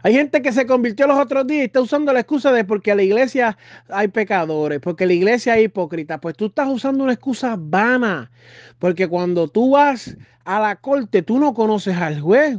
Hay 0.04 0.14
gente 0.14 0.42
que 0.42 0.52
se 0.52 0.66
convirtió 0.66 1.06
los 1.06 1.18
otros 1.18 1.46
días 1.46 1.62
y 1.62 1.64
está 1.66 1.80
usando 1.80 2.12
la 2.12 2.20
excusa 2.20 2.50
de 2.52 2.64
porque 2.64 2.94
la 2.94 3.04
iglesia 3.04 3.56
hay 3.88 4.08
pecadores, 4.08 4.80
porque 4.80 5.06
la 5.06 5.12
iglesia 5.12 5.52
hay 5.52 5.64
hipócritas. 5.64 6.18
Pues 6.20 6.36
tú 6.36 6.46
estás 6.46 6.68
usando 6.68 7.04
una 7.04 7.12
excusa 7.12 7.56
vana, 7.56 8.30
porque 8.80 9.06
cuando 9.06 9.46
tú 9.46 9.70
vas 9.70 10.16
a 10.44 10.60
la 10.60 10.76
corte, 10.76 11.22
tú 11.22 11.38
no 11.38 11.54
conoces 11.54 11.96
al 11.96 12.20
juez. 12.20 12.58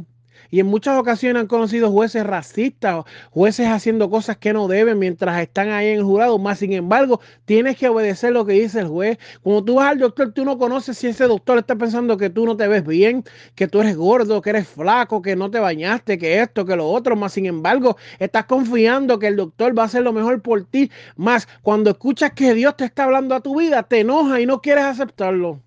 Y 0.54 0.60
en 0.60 0.66
muchas 0.66 0.96
ocasiones 0.96 1.40
han 1.40 1.46
conocido 1.48 1.90
jueces 1.90 2.24
racistas, 2.24 3.04
jueces 3.32 3.66
haciendo 3.66 4.08
cosas 4.08 4.36
que 4.36 4.52
no 4.52 4.68
deben 4.68 5.00
mientras 5.00 5.42
están 5.42 5.70
ahí 5.70 5.88
en 5.88 5.98
el 5.98 6.04
jurado. 6.04 6.38
Más 6.38 6.60
sin 6.60 6.72
embargo, 6.72 7.20
tienes 7.44 7.76
que 7.76 7.88
obedecer 7.88 8.32
lo 8.32 8.46
que 8.46 8.52
dice 8.52 8.78
el 8.78 8.86
juez. 8.86 9.18
Cuando 9.42 9.64
tú 9.64 9.74
vas 9.74 9.88
al 9.88 9.98
doctor, 9.98 10.32
tú 10.32 10.44
no 10.44 10.56
conoces 10.56 10.96
si 10.96 11.08
ese 11.08 11.24
doctor 11.24 11.58
está 11.58 11.74
pensando 11.74 12.16
que 12.16 12.30
tú 12.30 12.46
no 12.46 12.56
te 12.56 12.68
ves 12.68 12.86
bien, 12.86 13.24
que 13.56 13.66
tú 13.66 13.80
eres 13.80 13.96
gordo, 13.96 14.40
que 14.40 14.50
eres 14.50 14.68
flaco, 14.68 15.22
que 15.22 15.34
no 15.34 15.50
te 15.50 15.58
bañaste, 15.58 16.18
que 16.18 16.38
esto, 16.40 16.64
que 16.64 16.76
lo 16.76 16.88
otro. 16.88 17.16
Más 17.16 17.32
sin 17.32 17.46
embargo, 17.46 17.96
estás 18.20 18.44
confiando 18.44 19.18
que 19.18 19.26
el 19.26 19.34
doctor 19.34 19.76
va 19.76 19.82
a 19.82 19.86
hacer 19.86 20.04
lo 20.04 20.12
mejor 20.12 20.40
por 20.40 20.64
ti. 20.66 20.88
Más 21.16 21.48
cuando 21.62 21.90
escuchas 21.90 22.30
que 22.30 22.54
Dios 22.54 22.76
te 22.76 22.84
está 22.84 23.02
hablando 23.02 23.34
a 23.34 23.40
tu 23.40 23.58
vida, 23.58 23.82
te 23.82 23.98
enoja 23.98 24.40
y 24.40 24.46
no 24.46 24.60
quieres 24.60 24.84
aceptarlo. 24.84 25.60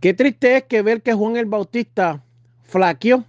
Qué 0.00 0.14
triste 0.14 0.56
es 0.56 0.62
que 0.62 0.80
ver 0.80 1.02
que 1.02 1.12
Juan 1.12 1.36
el 1.36 1.44
Bautista 1.44 2.22
flaqueó 2.66 3.24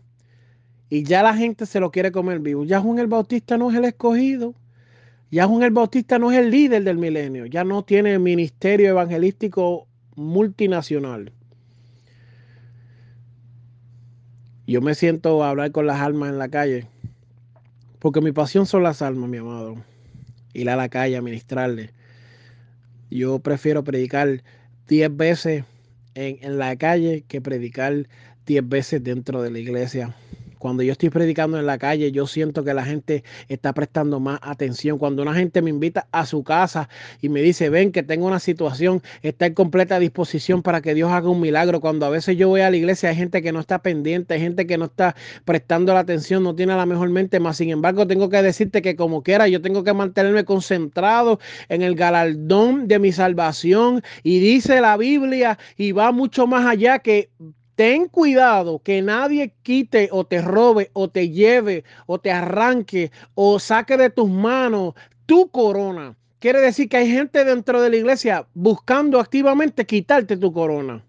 y 0.90 1.04
ya 1.04 1.24
la 1.24 1.36
gente 1.36 1.66
se 1.66 1.80
lo 1.80 1.92
quiere 1.92 2.12
comer 2.12 2.40
vivo. 2.40 2.64
Ya 2.64 2.80
Juan 2.80 3.00
el 3.00 3.08
Bautista 3.08 3.58
no 3.58 3.70
es 3.70 3.78
el 3.78 3.86
escogido. 3.86 4.56
Ya 5.30 5.46
Juan 5.46 5.64
el 5.64 5.72
Bautista 5.72 6.18
no 6.18 6.32
es 6.32 6.38
el 6.38 6.50
líder 6.50 6.84
del 6.84 6.98
milenio. 6.98 7.46
Ya 7.46 7.64
no 7.64 7.84
tiene 7.84 8.18
ministerio 8.20 8.90
evangelístico 8.90 9.88
multinacional. 10.16 11.32
Yo 14.66 14.82
me 14.82 14.96
siento 14.96 15.44
a 15.44 15.50
hablar 15.50 15.72
con 15.72 15.88
las 15.88 16.00
almas 16.00 16.30
en 16.30 16.40
la 16.40 16.50
calle. 16.50 16.88
Porque 18.00 18.22
mi 18.22 18.32
pasión 18.32 18.66
son 18.66 18.84
las 18.84 19.02
almas, 19.02 19.30
mi 19.30 19.38
amado. 19.38 19.76
Ir 20.54 20.70
a 20.70 20.76
la 20.76 20.88
calle 20.88 21.18
a 21.18 21.22
ministrarle. 21.22 21.92
Yo 23.10 23.40
prefiero 23.40 23.84
predicar 23.84 24.44
10 24.88 25.16
veces 25.18 25.64
en, 26.16 26.38
en, 26.42 26.58
la 26.58 26.76
calle 26.78 27.24
que 27.28 27.42
predicar 27.42 28.08
10 28.48 28.68
veces 28.68 29.04
dentro 29.04 29.42
de 29.42 29.52
la 29.52 29.60
iglesia. 29.60 30.16
Cuando 30.58 30.82
yo 30.82 30.92
estoy 30.94 31.12
predicando 31.12 31.60
en 31.60 31.68
la 31.68 31.78
calle, 31.78 32.12
yo 32.12 32.26
siento 32.26 32.64
que 32.64 32.74
la 32.74 32.84
gente 32.84 33.24
está 33.48 33.74
prestando 33.74 34.20
más 34.20 34.40
atención. 34.42 34.98
Cuando 34.98 35.22
una 35.22 35.36
gente 35.36 35.62
me 35.62 35.70
invita 35.70 36.08
a 36.12 36.26
su 36.26 36.44
casa 36.44 36.90
y 37.22 37.30
me 37.30 37.42
dice, 37.44 37.70
ven 37.70 37.92
que 37.92 38.02
tengo 38.02 38.26
una 38.26 38.40
situación, 38.40 39.04
está 39.22 39.46
en 39.46 39.54
completa 39.54 40.00
disposición 40.00 40.64
para 40.64 40.82
que 40.82 40.96
Dios 40.96 41.12
haga 41.12 41.30
un 41.30 41.42
milagro. 41.42 41.80
Cuando 41.80 42.08
a 42.08 42.10
veces 42.10 42.38
yo 42.38 42.48
voy 42.48 42.62
a 42.62 42.72
la 42.72 42.78
iglesia, 42.78 43.10
hay 43.10 43.16
gente 43.16 43.44
que 43.44 43.52
no 43.52 43.60
está 43.60 43.84
pendiente, 43.84 44.34
hay 44.34 44.40
gente 44.40 44.66
que 44.66 44.80
no 44.80 44.86
está 44.86 45.16
prestando 45.46 45.94
la 45.94 46.00
atención, 46.00 46.44
no 46.44 46.56
tiene 46.56 46.76
la 46.76 46.88
mejor 46.88 47.10
mente. 47.10 47.40
Más 47.40 47.58
sin 47.58 47.70
embargo, 47.70 48.08
tengo 48.08 48.30
que 48.30 48.42
decirte 48.42 48.82
que 48.82 48.96
como 48.96 49.22
quiera, 49.22 49.48
yo 49.48 49.62
tengo 49.62 49.84
que 49.84 49.94
mantenerme 49.94 50.44
concentrado 50.44 51.40
en 51.70 51.84
el 51.84 51.94
galardón 51.94 52.88
de 52.88 52.98
mi 52.98 53.12
salvación. 53.12 54.02
Y 54.24 54.40
dice 54.40 54.82
la 54.82 54.98
Biblia, 54.98 55.60
y 55.78 55.92
va 55.92 56.12
mucho 56.12 56.48
más 56.48 56.66
allá 56.66 56.98
que 56.98 57.30
Ten 57.78 58.08
cuidado 58.08 58.80
que 58.80 59.04
nadie 59.04 59.54
quite 59.62 60.10
o 60.12 60.26
te 60.26 60.42
robe 60.42 60.90
o 60.94 61.12
te 61.12 61.30
lleve 61.30 61.84
o 62.08 62.20
te 62.20 62.32
arranque 62.32 63.12
o 63.36 63.60
saque 63.60 63.98
de 63.98 64.10
tus 64.10 64.32
manos 64.32 64.96
tu 65.28 65.52
corona. 65.52 66.18
Quiere 66.40 66.60
decir 66.60 66.90
que 66.90 66.98
hay 66.98 67.12
gente 67.12 67.46
dentro 67.46 67.80
de 67.80 67.92
la 67.92 67.98
iglesia 67.98 68.48
buscando 68.56 69.20
activamente 69.20 69.86
quitarte 69.86 70.38
tu 70.38 70.52
corona. 70.52 71.06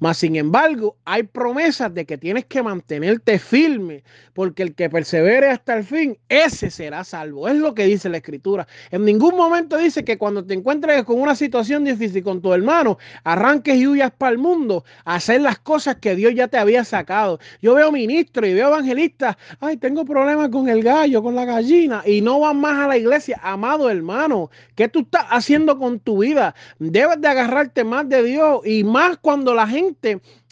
Mas, 0.00 0.18
sin 0.18 0.36
embargo, 0.36 0.96
hay 1.04 1.24
promesas 1.24 1.92
de 1.92 2.06
que 2.06 2.18
tienes 2.18 2.44
que 2.44 2.62
mantenerte 2.62 3.38
firme, 3.38 4.04
porque 4.32 4.62
el 4.62 4.74
que 4.74 4.88
persevere 4.88 5.50
hasta 5.50 5.76
el 5.76 5.84
fin, 5.84 6.16
ese 6.28 6.70
será 6.70 7.02
salvo. 7.02 7.48
Es 7.48 7.56
lo 7.56 7.74
que 7.74 7.86
dice 7.86 8.08
la 8.08 8.18
escritura. 8.18 8.68
En 8.90 9.04
ningún 9.04 9.36
momento 9.36 9.76
dice 9.76 10.04
que 10.04 10.16
cuando 10.16 10.44
te 10.44 10.54
encuentres 10.54 11.02
con 11.02 11.20
una 11.20 11.34
situación 11.34 11.84
difícil 11.84 12.22
con 12.22 12.40
tu 12.40 12.52
hermano, 12.52 12.98
arranques 13.24 13.76
y 13.76 13.88
huyas 13.88 14.12
para 14.16 14.32
el 14.32 14.38
mundo 14.38 14.84
a 15.04 15.16
hacer 15.16 15.40
las 15.40 15.58
cosas 15.58 15.96
que 15.96 16.14
Dios 16.14 16.34
ya 16.34 16.46
te 16.46 16.58
había 16.58 16.84
sacado. 16.84 17.40
Yo 17.60 17.74
veo 17.74 17.90
ministros 17.90 18.48
y 18.48 18.54
veo 18.54 18.68
evangelistas, 18.68 19.36
ay, 19.58 19.76
tengo 19.76 20.04
problemas 20.04 20.50
con 20.50 20.68
el 20.68 20.82
gallo, 20.82 21.22
con 21.22 21.34
la 21.34 21.44
gallina, 21.44 22.02
y 22.06 22.20
no 22.20 22.38
van 22.38 22.60
más 22.60 22.78
a 22.78 22.88
la 22.88 22.96
iglesia. 22.96 23.40
Amado 23.42 23.90
hermano, 23.90 24.50
¿qué 24.76 24.88
tú 24.88 25.00
estás 25.00 25.24
haciendo 25.30 25.78
con 25.78 25.98
tu 25.98 26.18
vida? 26.18 26.54
Debes 26.78 27.20
de 27.20 27.28
agarrarte 27.28 27.82
más 27.82 28.08
de 28.08 28.22
Dios 28.22 28.60
y 28.64 28.84
más 28.84 29.18
cuando 29.18 29.54
la 29.54 29.66
gente 29.66 29.87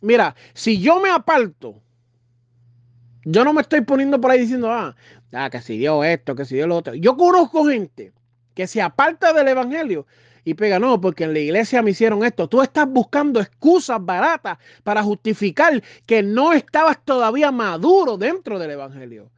mira, 0.03 0.35
si 0.55 0.81
yo 0.81 1.01
me 1.01 1.11
aparto, 1.11 1.81
yo 3.25 3.44
no 3.44 3.53
me 3.53 3.62
estoy 3.62 3.81
poniendo 3.81 4.20
por 4.20 4.31
ahí 4.31 4.40
diciendo, 4.40 4.70
ah, 4.70 4.94
ah, 5.33 5.51
que 5.51 5.61
si 5.61 5.79
dio 5.79 6.05
esto, 6.05 6.35
que 6.35 6.44
si 6.44 6.55
dio 6.55 6.66
lo 6.66 6.77
otro. 6.77 6.94
Yo 6.94 7.16
conozco 7.16 7.64
gente 7.66 8.12
que 8.55 8.66
se 8.66 8.81
aparta 8.81 9.33
del 9.33 9.49
evangelio 9.49 10.07
y 10.44 10.55
pega, 10.55 10.79
no, 10.79 11.01
porque 11.01 11.25
en 11.25 11.33
la 11.33 11.40
iglesia 11.40 11.83
me 11.83 11.90
hicieron 11.90 12.25
esto. 12.25 12.49
Tú 12.49 12.62
estás 12.62 12.88
buscando 12.88 13.40
excusas 13.40 13.99
baratas 14.01 14.59
para 14.85 15.03
justificar 15.03 15.83
que 16.07 16.22
no 16.22 16.53
estabas 16.53 17.05
todavía 17.05 17.51
maduro 17.51 18.16
dentro 18.16 18.59
del 18.59 18.70
evangelio. 18.70 19.31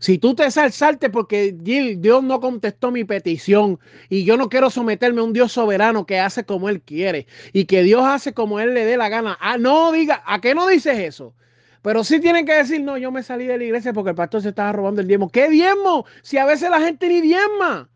Si 0.00 0.18
tú 0.18 0.34
te 0.34 0.50
salsaste 0.50 1.10
porque 1.10 1.52
Dios 1.52 2.22
no 2.22 2.40
contestó 2.40 2.90
mi 2.90 3.04
petición 3.04 3.78
y 4.08 4.24
yo 4.24 4.36
no 4.36 4.48
quiero 4.48 4.70
someterme 4.70 5.20
a 5.20 5.24
un 5.24 5.32
Dios 5.32 5.52
soberano 5.52 6.06
que 6.06 6.20
hace 6.20 6.44
como 6.44 6.68
Él 6.68 6.80
quiere 6.82 7.26
y 7.52 7.64
que 7.64 7.82
Dios 7.82 8.02
hace 8.04 8.32
como 8.32 8.60
Él 8.60 8.74
le 8.74 8.84
dé 8.84 8.96
la 8.96 9.08
gana. 9.08 9.36
Ah, 9.40 9.58
no 9.58 9.92
diga, 9.92 10.22
¿a 10.26 10.40
qué 10.40 10.54
no 10.54 10.68
dices 10.68 10.98
eso? 10.98 11.34
Pero 11.82 12.04
sí 12.04 12.20
tienen 12.20 12.46
que 12.46 12.54
decir, 12.54 12.80
no, 12.80 12.98
yo 12.98 13.10
me 13.10 13.22
salí 13.22 13.46
de 13.46 13.58
la 13.58 13.64
iglesia 13.64 13.92
porque 13.92 14.10
el 14.10 14.16
pastor 14.16 14.42
se 14.42 14.50
estaba 14.50 14.72
robando 14.72 15.00
el 15.00 15.08
diezmo. 15.08 15.30
¿Qué 15.30 15.48
diezmo? 15.48 16.06
Si 16.22 16.38
a 16.38 16.44
veces 16.44 16.70
la 16.70 16.80
gente 16.80 17.08
ni 17.08 17.20
diezma. 17.20 17.88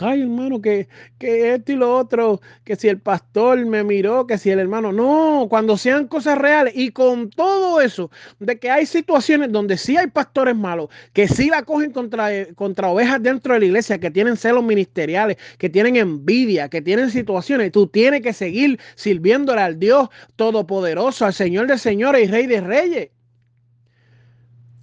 Ay, 0.00 0.22
hermano, 0.22 0.60
que, 0.62 0.88
que 1.18 1.54
esto 1.54 1.72
y 1.72 1.76
lo 1.76 1.96
otro, 1.96 2.40
que 2.64 2.76
si 2.76 2.88
el 2.88 3.00
pastor 3.00 3.66
me 3.66 3.82
miró, 3.82 4.28
que 4.28 4.38
si 4.38 4.48
el 4.50 4.60
hermano. 4.60 4.92
No, 4.92 5.46
cuando 5.50 5.76
sean 5.76 6.06
cosas 6.06 6.38
reales 6.38 6.72
y 6.76 6.90
con 6.92 7.30
todo 7.30 7.80
eso, 7.80 8.08
de 8.38 8.58
que 8.60 8.70
hay 8.70 8.86
situaciones 8.86 9.50
donde 9.50 9.76
sí 9.76 9.96
hay 9.96 10.06
pastores 10.06 10.54
malos, 10.54 10.88
que 11.12 11.26
sí 11.26 11.48
la 11.50 11.62
cogen 11.64 11.90
contra, 11.92 12.28
contra 12.54 12.88
ovejas 12.88 13.20
dentro 13.22 13.54
de 13.54 13.60
la 13.60 13.66
iglesia, 13.66 13.98
que 13.98 14.10
tienen 14.10 14.36
celos 14.36 14.62
ministeriales, 14.62 15.36
que 15.58 15.68
tienen 15.68 15.96
envidia, 15.96 16.68
que 16.68 16.80
tienen 16.80 17.10
situaciones, 17.10 17.72
tú 17.72 17.88
tienes 17.88 18.22
que 18.22 18.32
seguir 18.32 18.78
sirviéndole 18.94 19.60
al 19.62 19.80
Dios 19.80 20.08
Todopoderoso, 20.36 21.26
al 21.26 21.34
Señor 21.34 21.66
de 21.66 21.76
señores 21.78 22.28
y 22.28 22.30
Rey 22.30 22.46
de 22.46 22.60
reyes. 22.60 23.10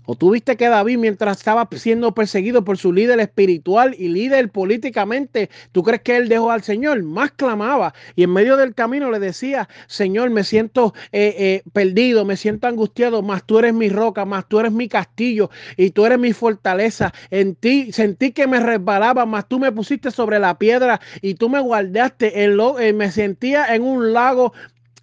¿O 0.05 0.15
tuviste 0.15 0.55
que 0.55 0.67
David, 0.67 0.97
mientras 0.97 1.37
estaba 1.37 1.67
siendo 1.75 2.13
perseguido 2.13 2.63
por 2.63 2.77
su 2.77 2.93
líder 2.93 3.19
espiritual 3.19 3.95
y 3.97 4.07
líder 4.09 4.49
políticamente, 4.49 5.49
tú 5.71 5.83
crees 5.83 6.01
que 6.01 6.17
él 6.17 6.29
dejó 6.29 6.51
al 6.51 6.63
Señor? 6.63 7.01
Más 7.03 7.31
clamaba 7.31 7.93
y 8.15 8.23
en 8.23 8.31
medio 8.31 8.57
del 8.57 8.73
camino 8.73 9.11
le 9.11 9.19
decía, 9.19 9.67
Señor, 9.87 10.29
me 10.29 10.43
siento 10.43 10.93
eh, 11.11 11.35
eh, 11.37 11.63
perdido, 11.73 12.25
me 12.25 12.37
siento 12.37 12.67
angustiado, 12.67 13.21
más 13.21 13.45
tú 13.45 13.59
eres 13.59 13.73
mi 13.73 13.89
roca, 13.89 14.25
más 14.25 14.47
tú 14.47 14.59
eres 14.59 14.71
mi 14.71 14.87
castillo 14.87 15.49
y 15.77 15.91
tú 15.91 16.05
eres 16.05 16.19
mi 16.19 16.33
fortaleza. 16.33 17.13
En 17.31 17.55
ti 17.55 17.91
sentí 17.91 18.31
que 18.31 18.47
me 18.47 18.59
resbalaba, 18.59 19.25
más 19.25 19.47
tú 19.47 19.59
me 19.59 19.71
pusiste 19.71 20.11
sobre 20.11 20.39
la 20.39 20.57
piedra 20.57 21.01
y 21.21 21.35
tú 21.35 21.49
me 21.49 21.59
guardaste. 21.59 22.43
En 22.43 22.57
lo, 22.57 22.79
eh, 22.79 22.93
me 22.93 23.11
sentía 23.11 23.73
en 23.73 23.83
un 23.83 24.13
lago 24.13 24.53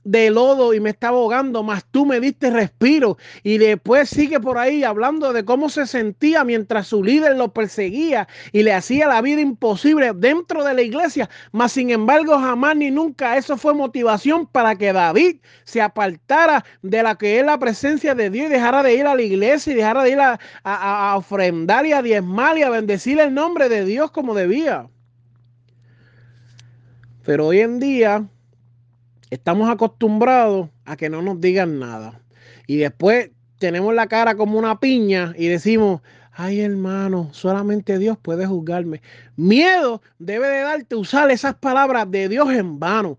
de 0.05 0.31
lodo 0.31 0.75
y 0.75 0.81
me 0.81 0.91
estaba 0.91 1.17
ahogando, 1.17 1.63
mas 1.63 1.85
tú 1.91 2.07
me 2.07 2.21
diste 2.21 2.51
respiro. 2.51 3.17
Y 3.43 3.59
después 3.59 4.09
sigue 4.09 4.41
por 4.41 4.59
ahí 4.59 4.85
hablando 4.85 5.33
de 5.33 5.45
cómo 5.45 5.69
se 5.69 5.87
sentía 5.87 6.45
mientras 6.45 6.89
su 6.89 7.03
líder 7.03 7.37
lo 7.37 7.53
perseguía 7.53 8.29
y 8.53 8.63
le 8.63 8.73
hacía 8.73 9.09
la 9.09 9.21
vida 9.21 9.41
imposible 9.41 10.13
dentro 10.15 10.65
de 10.65 10.75
la 10.75 10.83
iglesia. 10.83 11.29
Mas 11.53 11.73
sin 11.73 11.91
embargo, 11.91 12.39
jamás 12.39 12.77
ni 12.77 12.91
nunca 12.91 13.37
eso 13.37 13.57
fue 13.57 13.75
motivación 13.75 14.47
para 14.47 14.77
que 14.77 14.93
David 14.93 15.37
se 15.65 15.81
apartara 15.81 16.65
de 16.83 17.03
la 17.03 17.17
que 17.17 17.39
es 17.39 17.47
la 17.47 17.59
presencia 17.59 18.15
de 18.15 18.31
Dios 18.31 18.47
y 18.47 18.51
dejara 18.51 18.83
de 18.83 18.95
ir 18.95 19.07
a 19.07 19.15
la 19.15 19.23
iglesia 19.23 19.73
y 19.73 19.77
dejara 19.77 20.03
de 20.03 20.11
ir 20.11 20.21
a, 20.21 20.39
a, 20.65 21.13
a 21.13 21.17
ofrendar 21.17 21.87
y 21.87 21.93
a 21.93 22.03
diezmar 22.03 22.59
y 22.59 22.63
a 22.63 22.71
bendecir 22.71 23.21
el 23.21 23.33
nombre 23.35 23.69
de 23.69 23.85
Dios 23.85 24.11
como 24.11 24.35
debía. 24.35 24.89
Pero 27.25 27.47
hoy 27.47 27.61
en 27.61 27.79
día 27.79 28.27
estamos 29.33 29.71
acostumbrados 29.71 30.69
a 30.85 30.95
que 30.95 31.09
no 31.09 31.23
nos 31.23 31.41
digan 31.41 31.79
nada. 31.79 32.21
Y 32.67 32.77
después 32.77 33.31
tenemos 33.59 33.95
la 33.95 34.07
cara 34.07 34.35
como 34.35 34.59
una 34.59 34.79
piña 34.79 35.33
y 35.39 35.49
decimos, 35.49 36.03
ay 36.33 36.61
hermano, 36.61 37.31
solamente 37.33 37.99
Dios 37.99 38.19
puede 38.21 38.45
juzgarme. 38.45 39.01
Miedo 39.37 40.03
debe 40.19 40.49
de 40.49 40.61
darte 40.61 40.97
usar 40.97 41.31
esas 41.31 41.55
palabras 41.55 42.11
de 42.11 42.29
Dios 42.29 42.53
en 42.53 42.79
vano. 42.79 43.19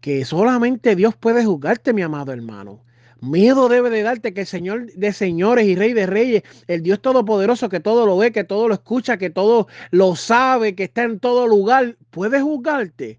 Que 0.00 0.24
solamente 0.24 0.94
Dios 0.94 1.16
puede 1.16 1.44
juzgarte, 1.44 1.92
mi 1.92 2.02
amado 2.02 2.32
hermano. 2.32 2.84
Miedo 3.20 3.68
debe 3.68 3.90
de 3.90 4.02
darte 4.02 4.32
que 4.32 4.42
el 4.42 4.46
Señor 4.46 4.92
de 4.92 5.12
señores 5.12 5.66
y 5.66 5.74
Rey 5.74 5.92
de 5.92 6.06
reyes, 6.06 6.44
el 6.68 6.82
Dios 6.84 7.02
todopoderoso 7.02 7.68
que 7.68 7.80
todo 7.80 8.06
lo 8.06 8.16
ve, 8.16 8.30
que 8.30 8.44
todo 8.44 8.68
lo 8.68 8.74
escucha, 8.74 9.16
que 9.16 9.30
todo 9.30 9.66
lo 9.90 10.14
sabe, 10.14 10.76
que 10.76 10.84
está 10.84 11.02
en 11.02 11.18
todo 11.18 11.48
lugar, 11.48 11.96
puede 12.10 12.40
juzgarte. 12.40 13.18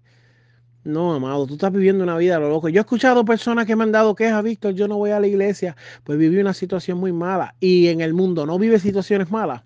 No, 0.84 1.12
amado, 1.14 1.46
tú 1.46 1.54
estás 1.54 1.70
viviendo 1.72 2.02
una 2.04 2.16
vida 2.16 2.38
lo 2.38 2.48
loco. 2.48 2.68
Yo 2.68 2.80
he 2.80 2.82
escuchado 2.82 3.24
personas 3.24 3.66
que 3.66 3.76
me 3.76 3.84
han 3.84 3.92
dado 3.92 4.14
quejas, 4.14 4.42
Víctor, 4.42 4.74
yo 4.74 4.88
no 4.88 4.96
voy 4.96 5.10
a 5.10 5.20
la 5.20 5.26
iglesia, 5.26 5.76
pues 6.04 6.18
viví 6.18 6.38
una 6.38 6.54
situación 6.54 6.98
muy 6.98 7.12
mala. 7.12 7.54
Y 7.60 7.88
en 7.88 8.00
el 8.00 8.14
mundo 8.14 8.46
no 8.46 8.58
vive 8.58 8.78
situaciones 8.78 9.30
malas. 9.30 9.62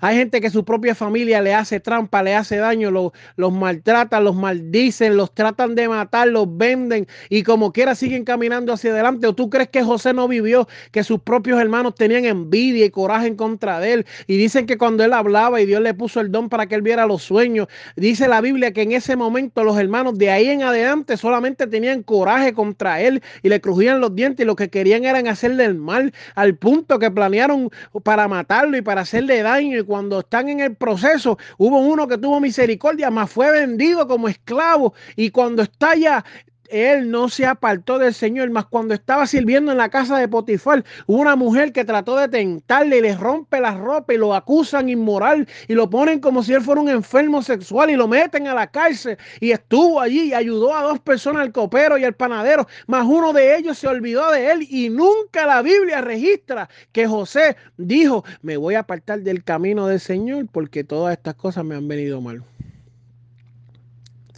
Hay 0.00 0.16
gente 0.16 0.40
que 0.40 0.50
su 0.50 0.64
propia 0.64 0.94
familia 0.94 1.40
le 1.42 1.54
hace 1.54 1.80
trampa, 1.80 2.22
le 2.22 2.34
hace 2.34 2.56
daño, 2.56 3.12
los 3.36 3.52
maltratan, 3.52 4.24
los 4.24 4.36
maldicen, 4.36 5.16
los 5.16 5.34
tratan 5.34 5.74
de 5.74 5.88
matar, 5.88 6.28
los 6.28 6.46
venden 6.56 7.06
y 7.28 7.42
como 7.42 7.72
quiera 7.72 7.94
siguen 7.94 8.24
caminando 8.24 8.72
hacia 8.72 8.92
adelante. 8.92 9.26
¿O 9.26 9.34
tú 9.34 9.50
crees 9.50 9.68
que 9.68 9.82
José 9.82 10.12
no 10.12 10.28
vivió 10.28 10.68
que 10.92 11.04
sus 11.04 11.20
propios 11.20 11.60
hermanos 11.60 11.94
tenían 11.94 12.24
envidia 12.24 12.84
y 12.84 12.90
coraje 12.90 13.26
en 13.26 13.36
contra 13.36 13.80
de 13.80 13.92
él? 13.94 14.06
Y 14.26 14.36
dicen 14.36 14.66
que 14.66 14.78
cuando 14.78 15.04
él 15.04 15.12
hablaba 15.12 15.60
y 15.60 15.66
Dios 15.66 15.80
le 15.80 15.94
puso 15.94 16.20
el 16.20 16.30
don 16.30 16.48
para 16.48 16.66
que 16.66 16.74
él 16.74 16.82
viera 16.82 17.06
los 17.06 17.22
sueños, 17.22 17.68
dice 17.96 18.28
la 18.28 18.40
Biblia 18.40 18.72
que 18.72 18.82
en 18.82 18.92
ese 18.92 19.16
momento 19.16 19.64
los 19.64 19.78
hermanos 19.78 20.16
de 20.18 20.30
ahí 20.30 20.48
en 20.48 20.62
adelante 20.62 21.16
solamente 21.16 21.66
tenían 21.66 22.02
coraje 22.02 22.52
contra 22.52 23.00
él 23.00 23.22
y 23.42 23.48
le 23.48 23.60
crujían 23.60 24.00
los 24.00 24.14
dientes 24.14 24.44
y 24.44 24.46
lo 24.46 24.56
que 24.56 24.68
querían 24.70 25.04
era 25.04 25.18
hacerle 25.28 25.64
el 25.64 25.74
mal 25.74 26.12
al 26.36 26.56
punto 26.56 26.98
que 26.98 27.10
planearon 27.10 27.70
para 28.04 28.28
matarlo 28.28 28.76
y 28.76 28.82
para 28.82 29.00
hacerle 29.02 29.42
daño 29.42 29.78
cuando 29.88 30.20
están 30.20 30.50
en 30.50 30.60
el 30.60 30.76
proceso, 30.76 31.38
hubo 31.56 31.78
uno 31.78 32.06
que 32.06 32.18
tuvo 32.18 32.40
misericordia, 32.40 33.10
más 33.10 33.30
fue 33.30 33.50
vendido 33.50 34.06
como 34.06 34.28
esclavo. 34.28 34.92
Y 35.16 35.30
cuando 35.30 35.62
está 35.62 35.94
ya 35.94 36.22
él 36.70 37.10
no 37.10 37.28
se 37.28 37.46
apartó 37.46 37.98
del 37.98 38.14
Señor, 38.14 38.50
más 38.50 38.66
cuando 38.66 38.94
estaba 38.94 39.26
sirviendo 39.26 39.72
en 39.72 39.78
la 39.78 39.88
casa 39.88 40.18
de 40.18 40.28
Potifar, 40.28 40.84
una 41.06 41.36
mujer 41.36 41.72
que 41.72 41.84
trató 41.84 42.16
de 42.16 42.28
tentarle 42.28 42.98
y 42.98 43.02
le 43.02 43.16
rompe 43.16 43.60
la 43.60 43.74
ropa 43.74 44.14
y 44.14 44.18
lo 44.18 44.34
acusan 44.34 44.88
inmoral 44.88 45.46
y 45.66 45.74
lo 45.74 45.88
ponen 45.90 46.20
como 46.20 46.42
si 46.42 46.54
él 46.54 46.62
fuera 46.62 46.80
un 46.80 46.88
enfermo 46.88 47.42
sexual 47.42 47.90
y 47.90 47.96
lo 47.96 48.08
meten 48.08 48.46
a 48.46 48.54
la 48.54 48.66
cárcel 48.66 49.18
y 49.40 49.50
estuvo 49.50 50.00
allí 50.00 50.28
y 50.28 50.34
ayudó 50.34 50.74
a 50.74 50.82
dos 50.82 51.00
personas, 51.00 51.44
el 51.44 51.52
copero 51.52 51.98
y 51.98 52.04
el 52.04 52.14
panadero, 52.14 52.66
más 52.86 53.06
uno 53.06 53.32
de 53.32 53.56
ellos 53.56 53.78
se 53.78 53.88
olvidó 53.88 54.30
de 54.30 54.50
él 54.50 54.66
y 54.68 54.88
nunca 54.90 55.46
la 55.46 55.62
Biblia 55.62 56.00
registra 56.00 56.68
que 56.92 57.06
José 57.06 57.56
dijo, 57.76 58.24
me 58.42 58.56
voy 58.56 58.74
a 58.74 58.80
apartar 58.80 59.20
del 59.20 59.44
camino 59.44 59.86
del 59.86 60.00
Señor 60.00 60.46
porque 60.50 60.84
todas 60.84 61.16
estas 61.16 61.34
cosas 61.34 61.64
me 61.64 61.74
han 61.74 61.88
venido 61.88 62.20
mal 62.20 62.42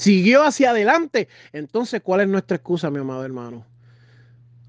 siguió 0.01 0.43
hacia 0.43 0.71
adelante. 0.71 1.29
Entonces, 1.53 2.01
¿cuál 2.03 2.23
es 2.23 2.29
nuestra 2.29 2.57
excusa, 2.57 2.91
mi 2.91 2.99
amado 2.99 3.25
hermano? 3.25 3.67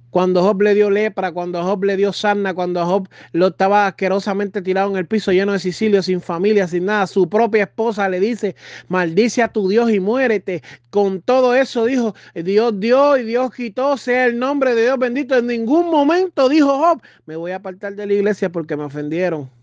Cuando 0.09 0.43
Job 0.43 0.61
le 0.61 0.75
dio 0.75 0.89
lepra, 0.89 1.31
cuando 1.31 1.63
Job 1.63 1.85
le 1.85 1.95
dio 1.95 2.11
sarna, 2.11 2.53
cuando 2.53 2.85
Job 2.85 3.07
lo 3.31 3.47
estaba 3.47 3.87
asquerosamente 3.87 4.61
tirado 4.61 4.91
en 4.91 4.97
el 4.97 5.07
piso 5.07 5.31
lleno 5.31 5.53
de 5.53 5.59
Sicilio, 5.59 6.03
sin 6.03 6.19
familia, 6.19 6.67
sin 6.67 6.83
nada, 6.83 7.07
su 7.07 7.29
propia 7.29 7.63
esposa 7.63 8.09
le 8.09 8.19
dice, 8.19 8.57
maldice 8.89 9.41
a 9.41 9.47
tu 9.47 9.69
Dios 9.69 9.89
y 9.89 10.01
muérete. 10.01 10.63
Con 10.89 11.21
todo 11.21 11.55
eso 11.55 11.85
dijo, 11.85 12.13
Dios 12.35 12.77
dio 12.81 13.15
y 13.15 13.23
Dios 13.23 13.53
quitó, 13.55 13.95
sea 13.95 14.25
el 14.25 14.37
nombre 14.37 14.75
de 14.75 14.83
Dios 14.83 14.99
bendito. 14.99 15.37
En 15.37 15.47
ningún 15.47 15.89
momento 15.89 16.49
dijo 16.49 16.77
Job, 16.77 17.01
me 17.25 17.37
voy 17.37 17.51
a 17.51 17.55
apartar 17.55 17.95
de 17.95 18.05
la 18.05 18.13
iglesia 18.13 18.51
porque 18.51 18.75
me 18.75 18.83
ofendieron. 18.83 19.60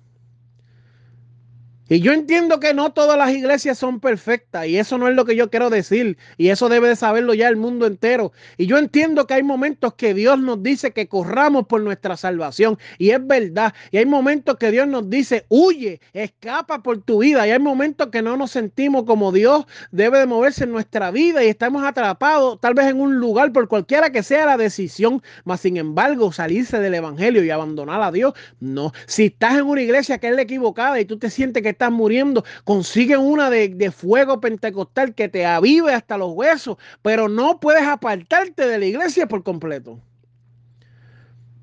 Y 1.88 2.00
yo 2.00 2.12
entiendo 2.12 2.60
que 2.60 2.74
no 2.74 2.92
todas 2.92 3.16
las 3.16 3.32
iglesias 3.32 3.78
son 3.78 3.98
perfectas 3.98 4.66
y 4.66 4.76
eso 4.76 4.98
no 4.98 5.08
es 5.08 5.14
lo 5.14 5.24
que 5.24 5.34
yo 5.34 5.48
quiero 5.48 5.70
decir 5.70 6.18
y 6.36 6.50
eso 6.50 6.68
debe 6.68 6.88
de 6.88 6.96
saberlo 6.96 7.32
ya 7.32 7.48
el 7.48 7.56
mundo 7.56 7.86
entero. 7.86 8.32
Y 8.58 8.66
yo 8.66 8.76
entiendo 8.76 9.26
que 9.26 9.34
hay 9.34 9.42
momentos 9.42 9.94
que 9.94 10.12
Dios 10.12 10.38
nos 10.38 10.62
dice 10.62 10.92
que 10.92 11.08
corramos 11.08 11.66
por 11.66 11.80
nuestra 11.80 12.18
salvación 12.18 12.78
y 12.98 13.10
es 13.10 13.26
verdad. 13.26 13.72
Y 13.90 13.96
hay 13.96 14.04
momentos 14.04 14.56
que 14.58 14.70
Dios 14.70 14.86
nos 14.86 15.08
dice, 15.08 15.46
huye, 15.48 16.00
escapa 16.12 16.82
por 16.82 17.00
tu 17.00 17.20
vida. 17.20 17.46
Y 17.46 17.52
hay 17.52 17.58
momentos 17.58 18.08
que 18.08 18.20
no 18.20 18.36
nos 18.36 18.50
sentimos 18.50 19.04
como 19.04 19.32
Dios 19.32 19.64
debe 19.90 20.18
de 20.18 20.26
moverse 20.26 20.64
en 20.64 20.72
nuestra 20.72 21.10
vida 21.10 21.42
y 21.42 21.48
estamos 21.48 21.84
atrapados 21.84 22.60
tal 22.60 22.74
vez 22.74 22.86
en 22.86 23.00
un 23.00 23.16
lugar 23.16 23.50
por 23.52 23.66
cualquiera 23.66 24.12
que 24.12 24.22
sea 24.22 24.44
la 24.44 24.58
decisión. 24.58 25.22
Mas 25.44 25.62
sin 25.62 25.78
embargo, 25.78 26.32
salirse 26.32 26.78
del 26.80 26.94
evangelio 26.94 27.42
y 27.42 27.50
abandonar 27.50 28.02
a 28.02 28.12
Dios, 28.12 28.34
no. 28.60 28.92
Si 29.06 29.26
estás 29.26 29.56
en 29.56 29.64
una 29.64 29.80
iglesia 29.80 30.18
que 30.18 30.28
es 30.28 30.36
la 30.36 30.42
equivocada 30.42 31.00
y 31.00 31.06
tú 31.06 31.18
te 31.18 31.30
sientes 31.30 31.62
que 31.62 31.77
estás 31.78 31.92
muriendo, 31.92 32.44
consigue 32.64 33.16
una 33.16 33.50
de, 33.50 33.68
de 33.68 33.92
fuego 33.92 34.40
pentecostal 34.40 35.14
que 35.14 35.28
te 35.28 35.46
avive 35.46 35.94
hasta 35.94 36.18
los 36.18 36.32
huesos, 36.32 36.76
pero 37.02 37.28
no 37.28 37.60
puedes 37.60 37.84
apartarte 37.84 38.66
de 38.66 38.78
la 38.78 38.86
iglesia 38.86 39.28
por 39.28 39.44
completo. 39.44 40.00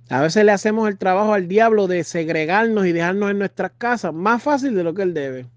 A 0.10 0.22
veces 0.22 0.46
le 0.46 0.52
hacemos 0.52 0.88
el 0.88 0.98
trabajo 0.98 1.34
al 1.34 1.48
diablo 1.50 1.88
de 1.88 2.04
segregarnos 2.06 2.86
y 2.86 2.94
dejarnos 2.94 3.32
en 3.32 3.40
nuestras 3.40 3.72
casas 3.78 4.14
más 4.14 4.42
fácil 4.42 4.74
de 4.74 4.84
lo 4.84 4.94
que 4.94 5.02
él 5.02 5.14
debe. 5.14 5.48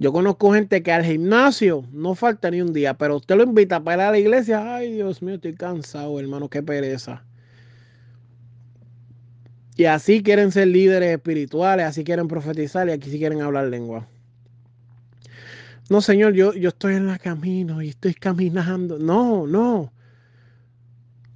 Yo 0.00 0.12
conozco 0.12 0.52
gente 0.52 0.82
que 0.82 0.92
al 0.92 1.04
gimnasio 1.04 1.84
no 1.92 2.14
falta 2.14 2.50
ni 2.50 2.60
un 2.60 2.72
día, 2.72 2.94
pero 2.94 3.16
usted 3.16 3.36
lo 3.36 3.44
invita 3.44 3.82
para 3.82 4.02
ir 4.02 4.08
a 4.08 4.10
la 4.12 4.18
iglesia. 4.18 4.74
Ay, 4.76 4.92
Dios 4.92 5.22
mío, 5.22 5.36
estoy 5.36 5.54
cansado, 5.54 6.20
hermano, 6.20 6.48
qué 6.48 6.62
pereza. 6.62 7.24
Y 9.78 9.84
así 9.84 10.24
quieren 10.24 10.50
ser 10.50 10.66
líderes 10.66 11.14
espirituales, 11.14 11.86
así 11.86 12.02
quieren 12.02 12.26
profetizar 12.26 12.88
y 12.88 12.90
aquí 12.90 13.10
sí 13.10 13.18
quieren 13.18 13.42
hablar 13.42 13.68
lengua. 13.68 14.08
No, 15.88 16.00
Señor, 16.00 16.32
yo, 16.32 16.52
yo 16.52 16.70
estoy 16.70 16.96
en 16.96 17.06
la 17.06 17.16
camino 17.16 17.80
y 17.80 17.90
estoy 17.90 18.12
caminando. 18.14 18.98
No, 18.98 19.46
no. 19.46 19.92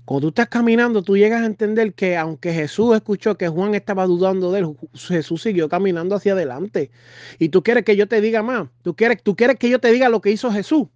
Cuando 0.05 0.23
tú 0.23 0.29
estás 0.31 0.49
caminando, 0.49 1.05
tú 1.05 1.17
llegas 1.17 1.43
a 1.43 1.47
entender 1.47 1.95
que 1.95 2.17
aunque 2.17 2.53
Jesús 2.53 2.97
escuchó 2.97 3.39
que 3.39 3.47
Juan 3.47 3.77
estaba 3.77 4.07
dudando 4.07 4.51
de 4.51 4.59
él, 4.59 4.77
Jesús 4.93 5.41
siguió 5.41 5.69
caminando 5.69 6.17
hacia 6.17 6.33
adelante. 6.33 6.91
Y 7.39 7.51
tú 7.51 7.63
quieres 7.63 7.85
que 7.85 7.95
yo 7.95 8.09
te 8.09 8.21
diga 8.21 8.43
más. 8.43 8.67
Tú 8.83 8.97
quieres, 8.97 9.23
tú 9.23 9.37
quieres 9.37 9.57
que 9.57 9.71
yo 9.71 9.79
te 9.79 9.93
diga 9.93 10.09
lo 10.09 10.21
que 10.21 10.33
hizo 10.33 10.51
Jesús. 10.51 10.89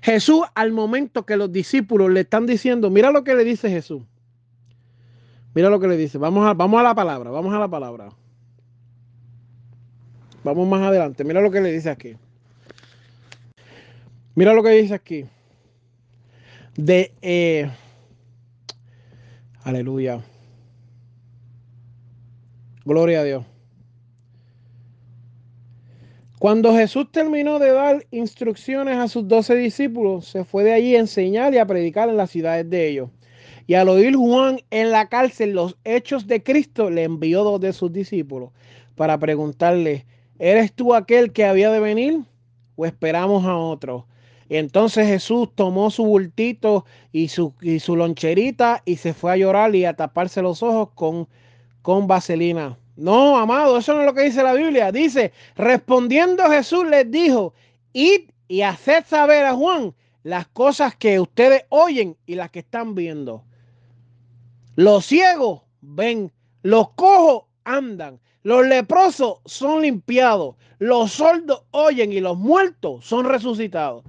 Jesús, 0.00 0.44
al 0.54 0.72
momento 0.72 1.26
que 1.26 1.36
los 1.36 1.52
discípulos 1.52 2.10
le 2.10 2.20
están 2.20 2.46
diciendo, 2.46 2.88
mira 2.88 3.10
lo 3.10 3.24
que 3.24 3.34
le 3.34 3.44
dice 3.44 3.68
Jesús. 3.68 4.04
Mira 5.54 5.68
lo 5.68 5.80
que 5.80 5.88
le 5.88 5.96
dice. 5.96 6.18
Vamos 6.18 6.46
a, 6.46 6.54
vamos 6.54 6.80
a 6.80 6.82
la 6.82 6.94
palabra, 6.94 7.30
vamos 7.30 7.52
a 7.54 7.58
la 7.58 7.68
palabra. 7.68 8.10
Vamos 10.44 10.68
más 10.68 10.82
adelante. 10.82 11.24
Mira 11.24 11.40
lo 11.40 11.50
que 11.50 11.60
le 11.60 11.72
dice 11.72 11.90
aquí. 11.90 12.16
Mira 14.34 14.54
lo 14.54 14.62
que 14.62 14.70
dice 14.70 14.94
aquí. 14.94 15.26
De 16.76 17.12
eh, 17.20 17.70
aleluya. 19.64 20.22
Gloria 22.84 23.20
a 23.20 23.24
Dios. 23.24 23.44
Cuando 26.38 26.72
Jesús 26.72 27.12
terminó 27.12 27.58
de 27.58 27.70
dar 27.70 28.06
instrucciones 28.10 28.96
a 28.96 29.08
sus 29.08 29.28
doce 29.28 29.54
discípulos, 29.54 30.26
se 30.26 30.42
fue 30.44 30.64
de 30.64 30.72
allí 30.72 30.96
a 30.96 31.00
enseñar 31.00 31.52
y 31.52 31.58
a 31.58 31.66
predicar 31.66 32.08
en 32.08 32.16
las 32.16 32.30
ciudades 32.30 32.70
de 32.70 32.88
ellos. 32.88 33.10
Y 33.70 33.74
al 33.76 33.88
oír 33.88 34.16
Juan 34.16 34.60
en 34.72 34.90
la 34.90 35.08
cárcel 35.08 35.52
los 35.52 35.76
hechos 35.84 36.26
de 36.26 36.42
Cristo, 36.42 36.90
le 36.90 37.04
envió 37.04 37.44
dos 37.44 37.60
de 37.60 37.72
sus 37.72 37.92
discípulos 37.92 38.50
para 38.96 39.16
preguntarle, 39.16 40.06
¿eres 40.40 40.72
tú 40.72 40.92
aquel 40.92 41.32
que 41.32 41.44
había 41.44 41.70
de 41.70 41.78
venir 41.78 42.18
o 42.74 42.84
esperamos 42.84 43.44
a 43.46 43.56
otro? 43.56 44.08
entonces 44.48 45.06
Jesús 45.06 45.50
tomó 45.54 45.92
su 45.92 46.04
bultito 46.04 46.84
y 47.12 47.28
su, 47.28 47.54
su 47.78 47.94
loncherita 47.94 48.82
y 48.84 48.96
se 48.96 49.14
fue 49.14 49.30
a 49.30 49.36
llorar 49.36 49.72
y 49.76 49.84
a 49.84 49.94
taparse 49.94 50.42
los 50.42 50.64
ojos 50.64 50.88
con, 50.96 51.28
con 51.80 52.08
vaselina. 52.08 52.76
No, 52.96 53.38
amado, 53.38 53.78
eso 53.78 53.94
no 53.94 54.00
es 54.00 54.06
lo 54.06 54.14
que 54.14 54.22
dice 54.22 54.42
la 54.42 54.54
Biblia. 54.54 54.90
Dice, 54.90 55.30
respondiendo 55.54 56.42
Jesús 56.50 56.88
les 56.88 57.08
dijo, 57.08 57.54
id 57.92 58.30
y 58.48 58.62
haced 58.62 59.04
saber 59.06 59.44
a 59.44 59.54
Juan 59.54 59.94
las 60.24 60.48
cosas 60.48 60.96
que 60.96 61.20
ustedes 61.20 61.66
oyen 61.68 62.16
y 62.26 62.34
las 62.34 62.50
que 62.50 62.58
están 62.58 62.96
viendo. 62.96 63.44
Los 64.76 65.06
ciegos 65.06 65.62
ven, 65.80 66.32
los 66.62 66.90
cojos 66.90 67.44
andan, 67.64 68.20
los 68.42 68.66
leprosos 68.66 69.38
son 69.44 69.82
limpiados, 69.82 70.56
los 70.78 71.12
sordos 71.12 71.64
oyen 71.72 72.12
y 72.12 72.20
los 72.20 72.38
muertos 72.38 73.04
son 73.04 73.26
resucitados. 73.26 74.04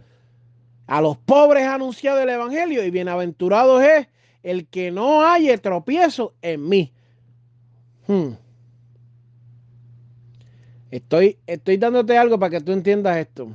A 0.87 1.01
los 1.01 1.17
pobres 1.17 1.65
anunciado 1.65 2.19
el 2.19 2.29
Evangelio 2.29 2.83
y 2.83 2.91
bienaventurado 2.91 3.81
es 3.81 4.07
el 4.43 4.67
que 4.67 4.91
no 4.91 5.23
haya 5.25 5.57
tropiezo 5.57 6.33
en 6.41 6.67
mí. 6.67 6.91
Hmm. 8.07 8.33
Estoy, 10.89 11.37
estoy 11.47 11.77
dándote 11.77 12.17
algo 12.17 12.37
para 12.37 12.49
que 12.49 12.61
tú 12.61 12.73
entiendas 12.73 13.17
esto. 13.17 13.49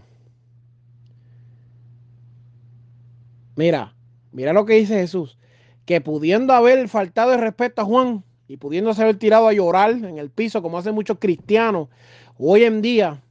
Mira, 3.56 3.94
mira 4.32 4.52
lo 4.52 4.64
que 4.64 4.74
dice 4.74 4.94
Jesús. 4.94 5.38
Que 5.87 6.03
pudiendo 6.03 6.53
haber 6.53 6.88
faltado 6.88 7.33
el 7.33 7.40
respeto 7.40 7.81
a 7.81 7.85
Juan 7.87 8.22
y 8.46 8.59
pudiéndose 8.59 9.03
haber 9.03 9.16
tirado 9.16 9.49
a 9.49 9.55
llorar 9.55 9.92
en 9.92 10.18
el 10.18 10.29
piso, 10.29 10.61
como 10.61 10.79
hacen 10.79 10.94
muchos 10.94 11.16
cristianos, 11.18 11.88
hoy 12.37 12.64
en 12.64 12.83
día 12.83 13.22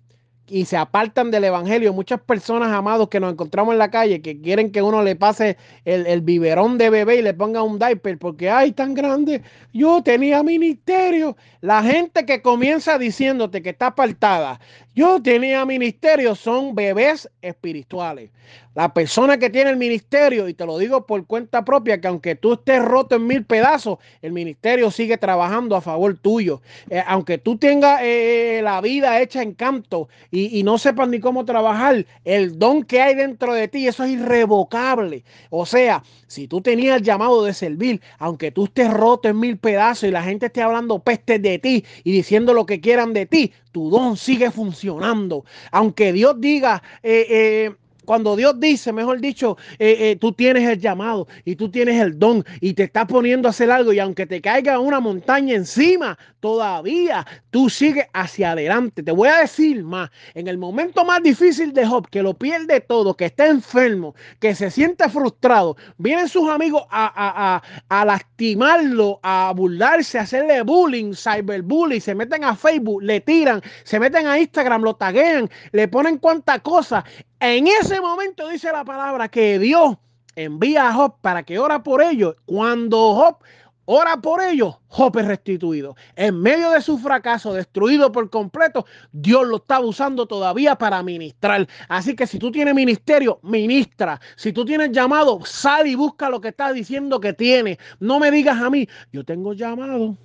y 0.48 0.65
se 0.65 0.78
apartan 0.78 1.32
del 1.32 1.46
evangelio. 1.46 1.94
Muchas 1.94 2.22
personas, 2.22 2.72
amados, 2.72 3.10
que 3.10 3.20
nos 3.20 3.32
encontramos 3.32 3.74
en 3.74 3.80
la 3.80 3.89
calle, 3.89 4.22
que 4.22 4.39
quieren 4.39 4.72
que 4.72 4.82
uno 4.82 5.02
le 5.02 5.15
pase 5.15 5.58
el, 5.86 6.22
biberón 6.22 6.78
de 6.78 6.89
bebé 6.89 7.18
y 7.18 7.22
le 7.22 7.34
ponga 7.34 7.63
un 7.63 7.80
diaper, 7.80 8.18
porque, 8.18 8.50
ay, 8.50 8.72
tan 8.72 8.94
grande, 8.94 9.41
yo 9.74 10.02
tenía 10.04 10.44
ministerio. 10.44 11.36
La 11.62 11.82
gente 11.84 12.26
que 12.26 12.41
comienza 12.41 12.98
diciéndote 13.00 13.62
que 13.62 13.72
está 13.72 13.88
apartada, 13.88 14.60
yo 14.94 15.22
tenía 15.22 15.65
ministerio, 15.65 16.36
son 16.36 16.76
bebés 16.76 17.30
espirituales. 17.41 18.30
La 18.75 18.93
persona 18.93 19.38
que 19.38 19.49
tiene 19.49 19.69
el 19.69 19.77
ministerio, 19.77 20.49
y 20.49 20.53
te 20.53 20.65
lo 20.65 20.77
digo 20.77 21.05
por 21.05 21.25
cuenta 21.25 21.63
propia, 21.63 22.01
que 22.01 22.09
aunque 22.09 22.35
tú 22.35 22.53
estés 22.53 22.83
roto 22.83 23.15
en 23.15 23.25
mil 23.25 23.45
pedazos, 23.45 23.99
el 24.21 24.33
ministerio 24.33 24.91
sigue 24.91 25.17
trabajando 25.17 25.77
a 25.77 25.81
favor 25.81 26.17
tuyo. 26.17 26.61
Eh, 26.89 27.01
aunque 27.07 27.38
tú 27.38 27.57
tengas 27.57 28.01
eh, 28.03 28.59
la 28.61 28.81
vida 28.81 29.21
hecha 29.21 29.41
en 29.41 29.53
canto 29.53 30.09
y, 30.29 30.59
y, 30.59 30.63
no 30.63 30.77
sepas 30.77 31.07
ni 31.07 31.21
cómo 31.21 31.45
trabajar, 31.45 32.05
el 32.25 32.59
don 32.59 32.83
que 32.83 33.01
hay 33.01 33.15
dentro 33.15 33.53
de 33.53 33.69
ti, 33.69 33.88
eso 33.88 34.03
es 34.03 34.11
irrevocable. 34.11 35.23
O 35.49 35.65
sea, 35.65 36.03
si 36.27 36.49
tú 36.49 36.59
tenías 36.59 36.97
el 36.97 37.03
llamado 37.03 37.45
de 37.45 37.53
servir, 37.53 38.01
aunque 38.19 38.51
tú 38.51 38.65
estés 38.65 38.93
roto 38.93 39.29
en 39.29 39.39
mil 39.39 39.57
pedazos 39.57 40.09
y 40.09 40.11
la 40.11 40.21
gente 40.21 40.47
esté 40.47 40.61
hablando 40.61 40.99
pestes 40.99 41.41
de 41.41 41.59
ti 41.59 41.85
y 42.03 42.11
diciendo 42.11 42.53
lo 42.53 42.65
que 42.65 42.81
quieran 42.81 43.13
de 43.13 43.25
ti, 43.25 43.53
tu 43.71 43.89
don 43.89 44.17
sigue 44.17 44.51
funcionando. 44.51 45.45
Aunque 45.71 46.11
Dios 46.11 46.41
diga, 46.41 46.83
eh, 47.03 47.25
eh 47.29 47.75
cuando 48.06 48.36
Dios 48.36 48.60
dice, 48.60 48.94
mejor 48.94 49.20
dicho, 49.20 49.58
eh, 49.80 49.98
eh, 50.00 50.15
tú 50.15 50.32
tienes 50.32 50.68
el 50.70 50.80
llamado 50.80 51.28
y 51.44 51.56
tú 51.56 51.70
tienes 51.70 52.02
el 52.02 52.18
don 52.18 52.46
y 52.62 52.74
te 52.74 52.84
está 52.84 53.06
poniendo 53.06 53.48
a 53.48 53.52
hacer 53.52 53.72
algo 53.72 53.91
y 53.91 54.00
aunque 54.00 54.26
te 54.26 54.41
caiga 54.41 54.80
una 54.80 55.00
montaña 55.00 55.56
encima, 55.56 56.18
todavía 56.39 57.26
tú 57.50 57.70
sigues 57.70 58.06
hacia 58.13 58.52
adelante. 58.52 59.04
Te 59.04 59.12
voy 59.12 59.30
a 59.30 59.39
decir 59.39 59.84
más, 59.84 60.10
en 60.34 60.48
el 60.48 60.58
momento 60.58 61.04
más 61.04 61.22
difícil 61.24 61.74
de 61.74 61.86
Job, 61.86 62.08
que 62.10 62.22
lo 62.22 62.34
pierde 62.34 62.82
todo, 62.82 63.15
que 63.15 63.26
está 63.26 63.48
enfermo, 63.48 64.15
que 64.39 64.56
se 64.56 64.70
siente 64.72 65.10
frustrado, 65.10 65.76
vienen 65.98 66.30
sus 66.30 66.50
amigos 66.50 66.84
a, 66.89 67.62
a 67.89 68.06
lastimarlo, 68.06 69.20
a 69.24 69.54
burlarse, 69.56 70.20
a 70.20 70.22
hacerle 70.22 70.62
bullying, 70.62 71.13
cyberbullying, 71.13 72.02
se 72.02 72.15
meten 72.15 72.44
a 72.44 72.56
Facebook, 72.56 73.02
le 73.02 73.22
tiran, 73.22 73.62
se 73.84 74.00
meten 74.00 74.28
a 74.28 74.39
Instagram, 74.39 74.84
lo 74.84 74.96
taguean, 74.96 75.50
le 75.72 75.88
ponen 75.88 76.18
cuanta 76.18 76.60
cosa 76.60 77.04
en 77.39 77.67
ese 77.67 78.02
momento 78.02 78.48
dice 78.50 78.71
la 78.71 78.84
palabra 78.86 79.30
que 79.30 79.60
Dios 79.60 79.98
envía 80.36 80.89
a 80.89 80.93
Job 80.93 81.15
para 81.21 81.43
que 81.43 81.60
ora 81.60 81.84
por 81.84 82.02
ellos. 82.02 82.36
Cuando 82.45 83.13
Job 83.15 83.38
ora 83.86 84.17
por 84.17 84.41
ellos, 84.41 84.78
Job 84.88 85.17
es 85.19 85.26
restituido. 85.26 85.95
En 86.15 86.39
medio 86.39 86.71
de 86.71 86.82
su 86.82 86.98
fracaso, 86.98 87.54
destruido 87.54 88.12
por 88.12 88.30
completo, 88.30 88.86
Dios 89.12 89.48
lo 89.48 89.58
está 89.58 89.80
usando 89.80 90.26
todavía 90.26 90.76
para 90.76 91.02
ministrar. 91.04 91.67
Así 91.88 92.15
que 92.15 92.28
si 92.28 92.39
tú 92.39 92.52
tienes 92.52 92.74
ministerio, 92.74 93.39
ministra. 93.43 94.19
Si 94.36 94.52
tú 94.52 94.65
tienes 94.65 94.91
llamado, 94.91 95.45
sal 95.45 95.88
y 95.88 95.95
busca 95.95 96.30
lo 96.30 96.41
que 96.41 96.50
está 96.50 96.74
diciendo 96.74 97.19
que 97.19 97.34
tiene. 97.34 97.78
No 98.00 98.19
me 98.19 98.32
digas 98.32 98.62
a 98.62 98.69
mí, 98.69 98.88
yo 99.12 99.24
tengo 99.24 99.54
llamado. 99.54 100.17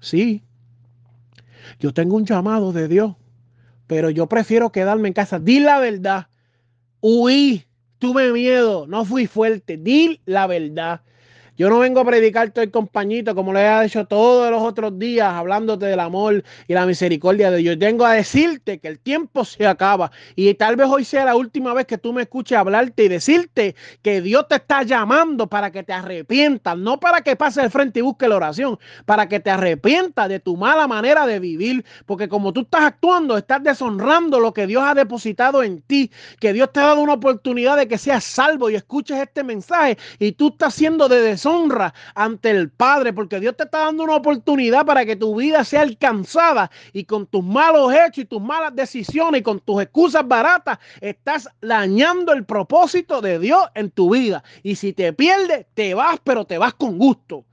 Sí, 0.00 0.44
yo 1.80 1.92
tengo 1.92 2.16
un 2.16 2.26
llamado 2.26 2.72
de 2.72 2.88
Dios, 2.88 3.14
pero 3.86 4.10
yo 4.10 4.26
prefiero 4.26 4.70
quedarme 4.70 5.08
en 5.08 5.14
casa. 5.14 5.38
Di 5.38 5.60
la 5.60 5.78
verdad. 5.78 6.28
Huí, 7.06 7.66
tuve 7.98 8.32
miedo, 8.32 8.86
no 8.86 9.04
fui 9.04 9.26
fuerte. 9.26 9.76
Di 9.76 10.22
la 10.24 10.46
verdad. 10.46 11.02
Yo 11.56 11.70
no 11.70 11.78
vengo 11.78 12.00
a 12.00 12.04
predicar 12.04 12.52
el 12.56 12.70
compañito 12.72 13.32
como 13.32 13.52
lo 13.52 13.60
he 13.60 13.84
hecho 13.86 14.04
todos 14.06 14.50
los 14.50 14.60
otros 14.60 14.98
días, 14.98 15.32
hablándote 15.32 15.86
del 15.86 16.00
amor 16.00 16.42
y 16.66 16.74
la 16.74 16.84
misericordia 16.84 17.48
de 17.52 17.58
Dios. 17.58 17.78
Vengo 17.78 18.04
a 18.04 18.14
decirte 18.14 18.80
que 18.80 18.88
el 18.88 18.98
tiempo 18.98 19.44
se 19.44 19.64
acaba 19.64 20.10
y 20.34 20.52
tal 20.54 20.74
vez 20.74 20.88
hoy 20.90 21.04
sea 21.04 21.24
la 21.24 21.36
última 21.36 21.72
vez 21.72 21.86
que 21.86 21.96
tú 21.96 22.12
me 22.12 22.22
escuches 22.22 22.58
hablarte 22.58 23.04
y 23.04 23.08
decirte 23.08 23.76
que 24.02 24.20
Dios 24.20 24.48
te 24.48 24.56
está 24.56 24.82
llamando 24.82 25.46
para 25.46 25.70
que 25.70 25.84
te 25.84 25.92
arrepientas, 25.92 26.76
no 26.76 26.98
para 26.98 27.20
que 27.20 27.36
pases 27.36 27.62
al 27.62 27.70
frente 27.70 28.00
y 28.00 28.02
busque 28.02 28.26
la 28.26 28.34
oración, 28.34 28.76
para 29.04 29.28
que 29.28 29.38
te 29.38 29.50
arrepientas 29.50 30.28
de 30.28 30.40
tu 30.40 30.56
mala 30.56 30.88
manera 30.88 31.24
de 31.24 31.38
vivir, 31.38 31.84
porque 32.04 32.28
como 32.28 32.52
tú 32.52 32.62
estás 32.62 32.82
actuando, 32.82 33.38
estás 33.38 33.62
deshonrando 33.62 34.40
lo 34.40 34.52
que 34.52 34.66
Dios 34.66 34.82
ha 34.84 34.94
depositado 34.94 35.62
en 35.62 35.82
ti, 35.82 36.10
que 36.40 36.52
Dios 36.52 36.72
te 36.72 36.80
ha 36.80 36.86
dado 36.86 37.00
una 37.00 37.12
oportunidad 37.12 37.76
de 37.76 37.86
que 37.86 37.96
seas 37.96 38.24
salvo 38.24 38.70
y 38.70 38.74
escuches 38.74 39.18
este 39.18 39.44
mensaje 39.44 39.98
y 40.18 40.32
tú 40.32 40.48
estás 40.48 40.74
siendo 40.74 41.08
de 41.08 41.22
honra 41.46 41.94
ante 42.14 42.50
el 42.50 42.70
Padre, 42.70 43.12
porque 43.12 43.40
Dios 43.40 43.56
te 43.56 43.64
está 43.64 43.80
dando 43.80 44.04
una 44.04 44.16
oportunidad 44.16 44.84
para 44.84 45.04
que 45.04 45.16
tu 45.16 45.36
vida 45.36 45.64
sea 45.64 45.82
alcanzada 45.82 46.70
y 46.92 47.04
con 47.04 47.26
tus 47.26 47.44
malos 47.44 47.92
hechos 47.92 48.18
y 48.18 48.24
tus 48.24 48.42
malas 48.42 48.74
decisiones 48.74 49.40
y 49.40 49.44
con 49.44 49.60
tus 49.60 49.82
excusas 49.82 50.26
baratas, 50.26 50.78
estás 51.00 51.48
dañando 51.60 52.32
el 52.32 52.44
propósito 52.44 53.20
de 53.20 53.38
Dios 53.38 53.62
en 53.74 53.90
tu 53.90 54.10
vida. 54.10 54.42
Y 54.62 54.76
si 54.76 54.92
te 54.92 55.12
pierdes, 55.12 55.66
te 55.74 55.94
vas, 55.94 56.18
pero 56.22 56.44
te 56.44 56.58
vas 56.58 56.74
con 56.74 56.98
gusto. 56.98 57.44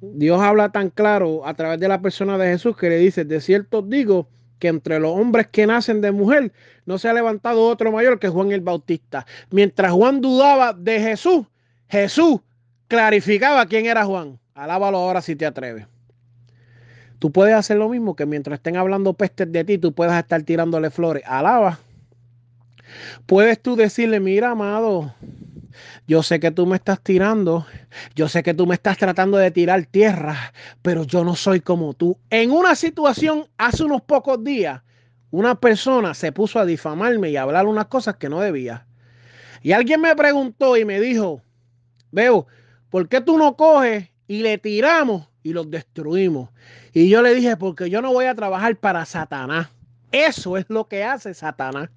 Dios 0.00 0.40
habla 0.40 0.70
tan 0.70 0.90
claro 0.90 1.44
a 1.44 1.54
través 1.54 1.80
de 1.80 1.88
la 1.88 2.00
persona 2.00 2.38
de 2.38 2.52
Jesús 2.52 2.76
que 2.76 2.88
le 2.88 2.98
dice, 2.98 3.24
de 3.24 3.40
cierto 3.40 3.82
digo, 3.82 4.28
que 4.58 4.68
entre 4.68 5.00
los 5.00 5.12
hombres 5.12 5.48
que 5.48 5.66
nacen 5.66 6.00
de 6.00 6.12
mujer 6.12 6.52
no 6.86 6.98
se 6.98 7.08
ha 7.08 7.12
levantado 7.12 7.66
otro 7.66 7.92
mayor 7.92 8.18
que 8.18 8.28
Juan 8.28 8.52
el 8.52 8.60
Bautista. 8.60 9.26
Mientras 9.50 9.92
Juan 9.92 10.20
dudaba 10.20 10.72
de 10.72 11.00
Jesús, 11.00 11.46
Jesús 11.88 12.40
clarificaba 12.88 13.66
quién 13.66 13.86
era 13.86 14.04
Juan. 14.04 14.38
Alábalo 14.54 14.98
ahora 14.98 15.22
si 15.22 15.36
te 15.36 15.46
atreves. 15.46 15.86
Tú 17.18 17.32
puedes 17.32 17.54
hacer 17.54 17.76
lo 17.76 17.88
mismo 17.88 18.14
que 18.14 18.26
mientras 18.26 18.58
estén 18.58 18.76
hablando 18.76 19.12
pestes 19.12 19.50
de 19.50 19.64
ti, 19.64 19.78
tú 19.78 19.92
puedas 19.92 20.18
estar 20.18 20.42
tirándole 20.42 20.90
flores. 20.90 21.22
Alaba. 21.26 21.78
Puedes 23.26 23.60
tú 23.60 23.76
decirle, 23.76 24.20
mira, 24.20 24.50
amado, 24.50 25.14
yo 26.06 26.22
sé 26.22 26.40
que 26.40 26.50
tú 26.50 26.66
me 26.66 26.76
estás 26.76 27.00
tirando, 27.02 27.66
yo 28.14 28.28
sé 28.28 28.42
que 28.42 28.54
tú 28.54 28.66
me 28.66 28.74
estás 28.74 28.98
tratando 28.98 29.36
de 29.38 29.50
tirar 29.50 29.86
tierra, 29.86 30.52
pero 30.82 31.04
yo 31.04 31.24
no 31.24 31.34
soy 31.36 31.60
como 31.60 31.94
tú. 31.94 32.18
En 32.30 32.50
una 32.50 32.74
situación 32.74 33.46
hace 33.56 33.84
unos 33.84 34.02
pocos 34.02 34.42
días, 34.42 34.82
una 35.30 35.54
persona 35.60 36.14
se 36.14 36.32
puso 36.32 36.58
a 36.58 36.66
difamarme 36.66 37.30
y 37.30 37.36
a 37.36 37.42
hablar 37.42 37.66
unas 37.66 37.86
cosas 37.86 38.16
que 38.16 38.28
no 38.28 38.40
debía. 38.40 38.86
Y 39.62 39.72
alguien 39.72 40.00
me 40.00 40.14
preguntó 40.16 40.76
y 40.76 40.84
me 40.84 41.00
dijo, 41.00 41.42
veo, 42.10 42.46
¿por 42.90 43.08
qué 43.08 43.20
tú 43.20 43.36
no 43.36 43.56
coges 43.56 44.08
y 44.28 44.42
le 44.42 44.58
tiramos 44.58 45.26
y 45.42 45.52
los 45.52 45.70
destruimos. 45.70 46.50
Y 46.92 47.08
yo 47.08 47.22
le 47.22 47.34
dije, 47.34 47.56
porque 47.56 47.90
yo 47.90 48.02
no 48.02 48.12
voy 48.12 48.26
a 48.26 48.34
trabajar 48.34 48.76
para 48.76 49.04
Satanás. 49.06 49.68
Eso 50.12 50.56
es 50.56 50.66
lo 50.68 50.86
que 50.86 51.04
hace 51.04 51.34
Satanás. 51.34 51.88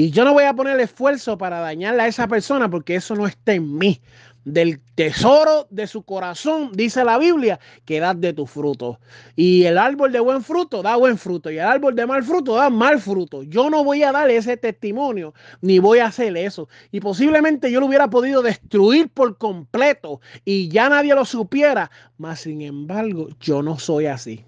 Y 0.00 0.12
yo 0.12 0.24
no 0.24 0.32
voy 0.32 0.44
a 0.44 0.54
poner 0.54 0.80
esfuerzo 0.80 1.36
para 1.36 1.60
dañarle 1.60 2.00
a 2.00 2.06
esa 2.06 2.26
persona 2.26 2.70
porque 2.70 2.94
eso 2.94 3.14
no 3.14 3.26
está 3.26 3.52
en 3.52 3.76
mí 3.76 4.00
del 4.46 4.80
tesoro 4.94 5.66
de 5.68 5.86
su 5.86 6.04
corazón, 6.04 6.70
dice 6.72 7.04
la 7.04 7.18
Biblia, 7.18 7.60
que 7.84 8.00
das 8.00 8.18
de 8.18 8.32
tu 8.32 8.46
fruto. 8.46 8.98
Y 9.36 9.64
el 9.64 9.76
árbol 9.76 10.10
de 10.10 10.20
buen 10.20 10.42
fruto 10.42 10.80
da 10.80 10.96
buen 10.96 11.18
fruto 11.18 11.50
y 11.50 11.58
el 11.58 11.66
árbol 11.66 11.94
de 11.94 12.06
mal 12.06 12.24
fruto 12.24 12.54
da 12.54 12.70
mal 12.70 12.98
fruto. 12.98 13.42
Yo 13.42 13.68
no 13.68 13.84
voy 13.84 14.02
a 14.02 14.10
darle 14.10 14.38
ese 14.38 14.56
testimonio 14.56 15.34
ni 15.60 15.80
voy 15.80 15.98
a 15.98 16.06
hacer 16.06 16.34
eso. 16.34 16.66
Y 16.90 17.00
posiblemente 17.00 17.70
yo 17.70 17.80
lo 17.80 17.84
hubiera 17.84 18.08
podido 18.08 18.40
destruir 18.40 19.10
por 19.10 19.36
completo 19.36 20.22
y 20.46 20.70
ya 20.70 20.88
nadie 20.88 21.14
lo 21.14 21.26
supiera. 21.26 21.90
Mas 22.16 22.40
sin 22.40 22.62
embargo, 22.62 23.28
yo 23.38 23.60
no 23.60 23.78
soy 23.78 24.06
así. 24.06 24.46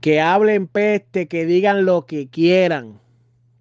Que 0.00 0.20
hablen 0.20 0.66
peste, 0.66 1.28
que 1.28 1.46
digan 1.46 1.84
lo 1.84 2.04
que 2.06 2.26
quieran 2.28 3.05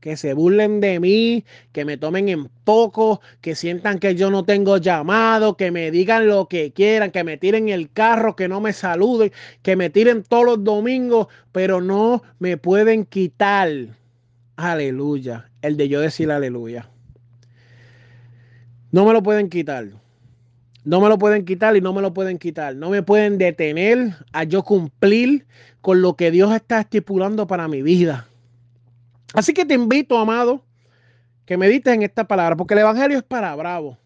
que 0.06 0.18
se 0.18 0.36
burlen 0.36 0.82
de 0.82 1.00
mí, 1.00 1.46
que 1.72 1.84
me 1.84 1.98
tomen 1.98 2.30
en 2.30 2.48
poco, 2.64 3.22
que 3.42 3.56
sientan 3.56 3.98
que 3.98 4.14
yo 4.14 4.30
no 4.30 4.46
tengo 4.46 4.78
llamado, 4.78 5.58
que 5.58 5.72
me 5.72 5.90
digan 5.90 6.28
lo 6.28 6.48
que 6.48 6.72
quieran, 6.74 7.10
que 7.10 7.24
me 7.24 7.38
tiren 7.38 7.70
el 7.70 7.92
carro, 7.92 8.36
que 8.36 8.48
no 8.48 8.62
me 8.62 8.72
saluden, 8.72 9.32
que 9.64 9.76
me 9.76 9.90
tiren 9.90 10.22
todos 10.22 10.46
los 10.46 10.64
domingos, 10.64 11.26
pero 11.52 11.82
no 11.82 12.22
me 12.38 12.56
pueden 12.56 13.06
quitar. 13.06 13.68
Aleluya. 14.58 15.50
El 15.64 15.76
de 15.76 15.90
yo 15.90 16.02
decir 16.02 16.30
aleluya. 16.30 16.88
No 18.92 19.08
me 19.08 19.14
lo 19.14 19.24
pueden 19.24 19.50
quitar. 19.50 19.88
No 20.84 21.02
me 21.02 21.10
lo 21.10 21.18
pueden 21.18 21.46
quitar 21.46 21.76
y 21.76 21.82
no 21.82 21.94
me 21.94 22.04
lo 22.04 22.14
pueden 22.14 22.38
quitar. 22.38 22.76
No 22.76 22.92
me 22.92 23.02
pueden 23.02 23.40
detener 23.40 24.14
a 24.34 24.44
yo 24.44 24.62
cumplir 24.62 25.48
con 25.82 26.04
lo 26.04 26.16
que 26.16 26.30
Dios 26.30 26.54
está 26.54 26.82
estipulando 26.82 27.48
para 27.48 27.68
mi 27.68 27.82
vida. 27.82 28.28
Así 29.36 29.54
que 29.54 29.66
te 29.66 29.74
invito, 29.74 30.18
amado, 30.18 30.64
que 31.46 31.58
medites 31.58 31.94
en 31.94 32.04
esta 32.04 32.26
palabra, 32.26 32.56
porque 32.56 32.74
el 32.74 32.82
Evangelio 32.82 33.18
es 33.18 33.24
para 33.24 33.56
bravo. 33.56 33.98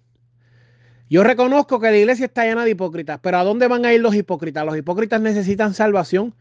Yo 1.09 1.23
reconozco 1.23 1.79
que 1.79 1.89
la 1.89 1.97
iglesia 1.97 2.25
está 2.25 2.45
llena 2.45 2.63
de 2.63 2.71
hipócritas, 2.71 3.19
pero 3.21 3.37
¿a 3.37 3.43
dónde 3.43 3.67
van 3.67 3.85
a 3.85 3.93
ir 3.93 4.01
los 4.01 4.13
hipócritas? 4.13 4.65
Los 4.65 4.77
hipócritas 4.77 5.19
necesitan 5.21 5.73
salvación. 5.73 6.35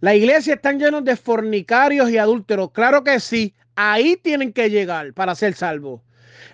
La 0.00 0.14
iglesia 0.14 0.54
está 0.54 0.72
llena 0.72 1.00
de 1.00 1.14
fornicarios 1.14 2.10
y 2.10 2.18
adúlteros. 2.18 2.72
Claro 2.72 3.04
que 3.04 3.20
sí, 3.20 3.54
ahí 3.76 4.16
tienen 4.20 4.52
que 4.52 4.70
llegar 4.70 5.12
para 5.12 5.34
ser 5.36 5.54
salvos. 5.54 6.00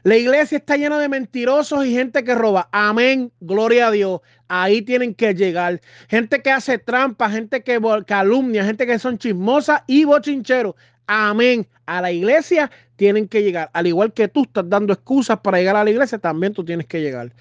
La 0.03 0.17
iglesia 0.17 0.59
está 0.59 0.77
llena 0.77 0.99
de 0.99 1.09
mentirosos 1.09 1.87
y 1.87 1.95
gente 1.95 2.23
que 2.25 2.35
roba. 2.35 2.69
Amén, 2.73 3.33
gloria 3.41 3.89
a 3.89 3.91
Dios. 3.91 4.21
Ahí 4.49 4.83
tienen 4.83 5.15
que 5.15 5.35
llegar. 5.35 5.81
Gente 6.09 6.43
que 6.43 6.51
hace 6.51 6.79
trampa, 6.79 7.31
gente 7.31 7.63
que 7.63 7.81
calumnia, 8.07 8.65
gente 8.65 8.87
que 8.87 8.99
son 8.99 9.19
chismosas 9.19 9.83
y 9.87 10.05
bochincheros. 10.05 10.75
Amén. 11.09 11.67
A 11.87 12.01
la 12.03 12.13
iglesia 12.13 12.71
tienen 12.97 13.27
que 13.27 13.43
llegar. 13.43 13.71
Al 13.73 13.87
igual 13.87 14.13
que 14.13 14.29
tú 14.29 14.43
estás 14.43 14.69
dando 14.69 14.93
excusas 14.93 15.41
para 15.41 15.57
llegar 15.59 15.75
a 15.75 15.83
la 15.83 15.89
iglesia, 15.91 16.19
también 16.19 16.53
tú 16.53 16.63
tienes 16.65 16.87
que 16.87 17.01
llegar. 17.01 17.33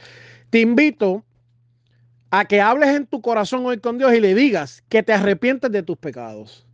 Te 0.50 0.62
invito 0.62 1.24
a 2.32 2.46
que 2.46 2.62
hables 2.62 2.96
en 2.96 3.06
tu 3.06 3.22
corazón 3.22 3.66
hoy 3.66 3.80
con 3.80 3.98
Dios 3.98 4.14
y 4.14 4.22
le 4.22 4.34
digas 4.36 4.84
que 4.88 5.04
te 5.04 5.12
arrepientes 5.12 5.70
de 5.70 5.84
tus 5.84 5.98
pecados 5.98 6.66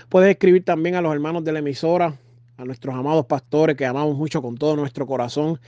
Puedes 0.08 0.30
escribir 0.30 0.64
también 0.64 0.94
a 0.94 1.00
los 1.00 1.12
hermanos 1.12 1.42
de 1.42 1.52
la 1.52 1.58
emisora 1.58 2.16
a 2.58 2.64
nuestros 2.64 2.94
amados 2.94 3.26
pastores 3.26 3.76
que 3.76 3.84
amamos 3.84 4.16
mucho 4.16 4.40
con 4.40 4.56
todo 4.56 4.76
nuestro 4.76 5.06
corazón. 5.06 5.60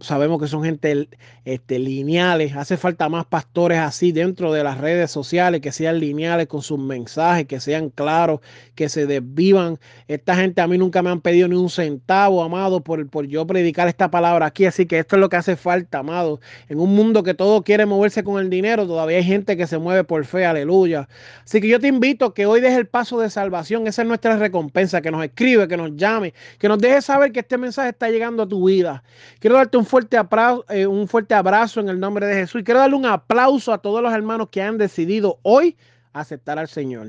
sabemos 0.00 0.40
que 0.40 0.48
son 0.48 0.64
gente 0.64 1.08
este, 1.44 1.78
lineales. 1.78 2.56
Hace 2.56 2.76
falta 2.76 3.08
más 3.08 3.24
pastores 3.26 3.78
así 3.78 4.10
dentro 4.10 4.52
de 4.52 4.64
las 4.64 4.78
redes 4.78 5.12
sociales, 5.12 5.60
que 5.60 5.70
sean 5.70 6.00
lineales 6.00 6.48
con 6.48 6.62
sus 6.62 6.78
mensajes, 6.78 7.46
que 7.46 7.60
sean 7.60 7.90
claros, 7.90 8.40
que 8.74 8.88
se 8.88 9.06
desvivan. 9.06 9.78
Esta 10.08 10.34
gente 10.34 10.60
a 10.60 10.66
mí 10.66 10.76
nunca 10.76 11.02
me 11.02 11.10
han 11.10 11.20
pedido 11.20 11.46
ni 11.46 11.54
un 11.54 11.70
centavo, 11.70 12.42
amado, 12.42 12.82
por, 12.82 13.26
yo 13.28 13.46
predicar 13.46 13.86
esta 13.86 14.10
palabra 14.10 14.46
aquí. 14.46 14.66
Así 14.66 14.86
que 14.86 14.98
esto 14.98 15.14
es 15.16 15.20
lo 15.20 15.28
que 15.28 15.36
hace 15.36 15.54
falta, 15.54 16.00
amado. 16.00 16.40
En 16.68 16.80
un 16.80 16.96
mundo 16.96 17.22
que 17.22 17.34
todo 17.34 17.62
quiere 17.62 17.86
moverse 17.86 18.24
con 18.24 18.40
el 18.42 18.50
dinero, 18.50 18.88
todavía 18.88 19.18
hay 19.18 19.24
gente 19.24 19.56
que 19.56 19.68
se 19.68 19.78
mueve 19.78 20.02
por 20.02 20.24
fe, 20.24 20.46
aleluya. 20.46 21.08
Así 21.44 21.60
que 21.60 21.68
yo 21.68 21.78
te 21.78 21.86
invito 21.86 22.34
que 22.34 22.46
hoy 22.46 22.60
des 22.60 22.76
el 22.76 22.88
paso 22.88 23.20
de 23.20 23.30
salvación. 23.30 23.86
Esa 23.86 24.02
es 24.02 24.08
nuestra 24.08 24.36
recompensa, 24.36 25.00
que 25.00 25.12
nos 25.12 25.22
escribe, 25.24 25.68
que 25.68 25.76
nos 25.76 25.91
llame, 25.96 26.34
que 26.58 26.68
nos 26.68 26.78
deje 26.78 27.02
saber 27.02 27.32
que 27.32 27.40
este 27.40 27.58
mensaje 27.58 27.90
está 27.90 28.08
llegando 28.10 28.42
a 28.42 28.48
tu 28.48 28.66
vida. 28.66 29.02
Quiero 29.38 29.56
darte 29.56 29.76
un 29.76 29.86
fuerte, 29.86 30.16
aplauso, 30.16 30.64
eh, 30.68 30.86
un 30.86 31.08
fuerte 31.08 31.34
abrazo 31.34 31.80
en 31.80 31.88
el 31.88 31.98
nombre 32.00 32.26
de 32.26 32.34
Jesús 32.34 32.60
y 32.60 32.64
quiero 32.64 32.80
darle 32.80 32.96
un 32.96 33.06
aplauso 33.06 33.72
a 33.72 33.78
todos 33.78 34.02
los 34.02 34.12
hermanos 34.12 34.48
que 34.50 34.62
han 34.62 34.78
decidido 34.78 35.38
hoy 35.42 35.76
aceptar 36.12 36.58
al 36.58 36.68
Señor. 36.68 37.08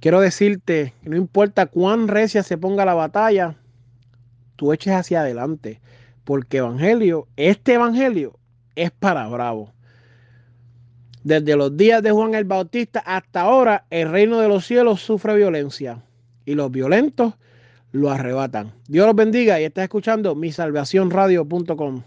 Quiero 0.00 0.20
decirte 0.20 0.92
que 1.02 1.08
no 1.08 1.16
importa 1.16 1.66
cuán 1.66 2.08
recia 2.08 2.42
se 2.42 2.58
ponga 2.58 2.84
la 2.84 2.94
batalla, 2.94 3.56
tú 4.56 4.72
eches 4.72 4.92
hacia 4.92 5.20
adelante, 5.20 5.80
porque 6.24 6.58
evangelio, 6.58 7.26
este 7.36 7.74
evangelio 7.74 8.38
es 8.76 8.90
para 8.90 9.26
bravo. 9.28 9.72
Desde 11.22 11.56
los 11.56 11.74
días 11.74 12.02
de 12.02 12.10
Juan 12.10 12.34
el 12.34 12.44
Bautista 12.44 13.00
hasta 13.00 13.40
ahora, 13.40 13.86
el 13.88 14.10
reino 14.10 14.40
de 14.40 14.48
los 14.48 14.66
cielos 14.66 15.00
sufre 15.00 15.34
violencia 15.36 16.02
y 16.46 16.54
los 16.54 16.70
violentos 16.70 17.34
lo 17.92 18.10
arrebatan. 18.10 18.72
Dios 18.88 19.06
los 19.06 19.16
bendiga 19.16 19.60
y 19.60 19.64
estás 19.64 19.84
escuchando 19.84 20.34
mi 20.34 20.48
misalvacionradio.com. 20.48 22.02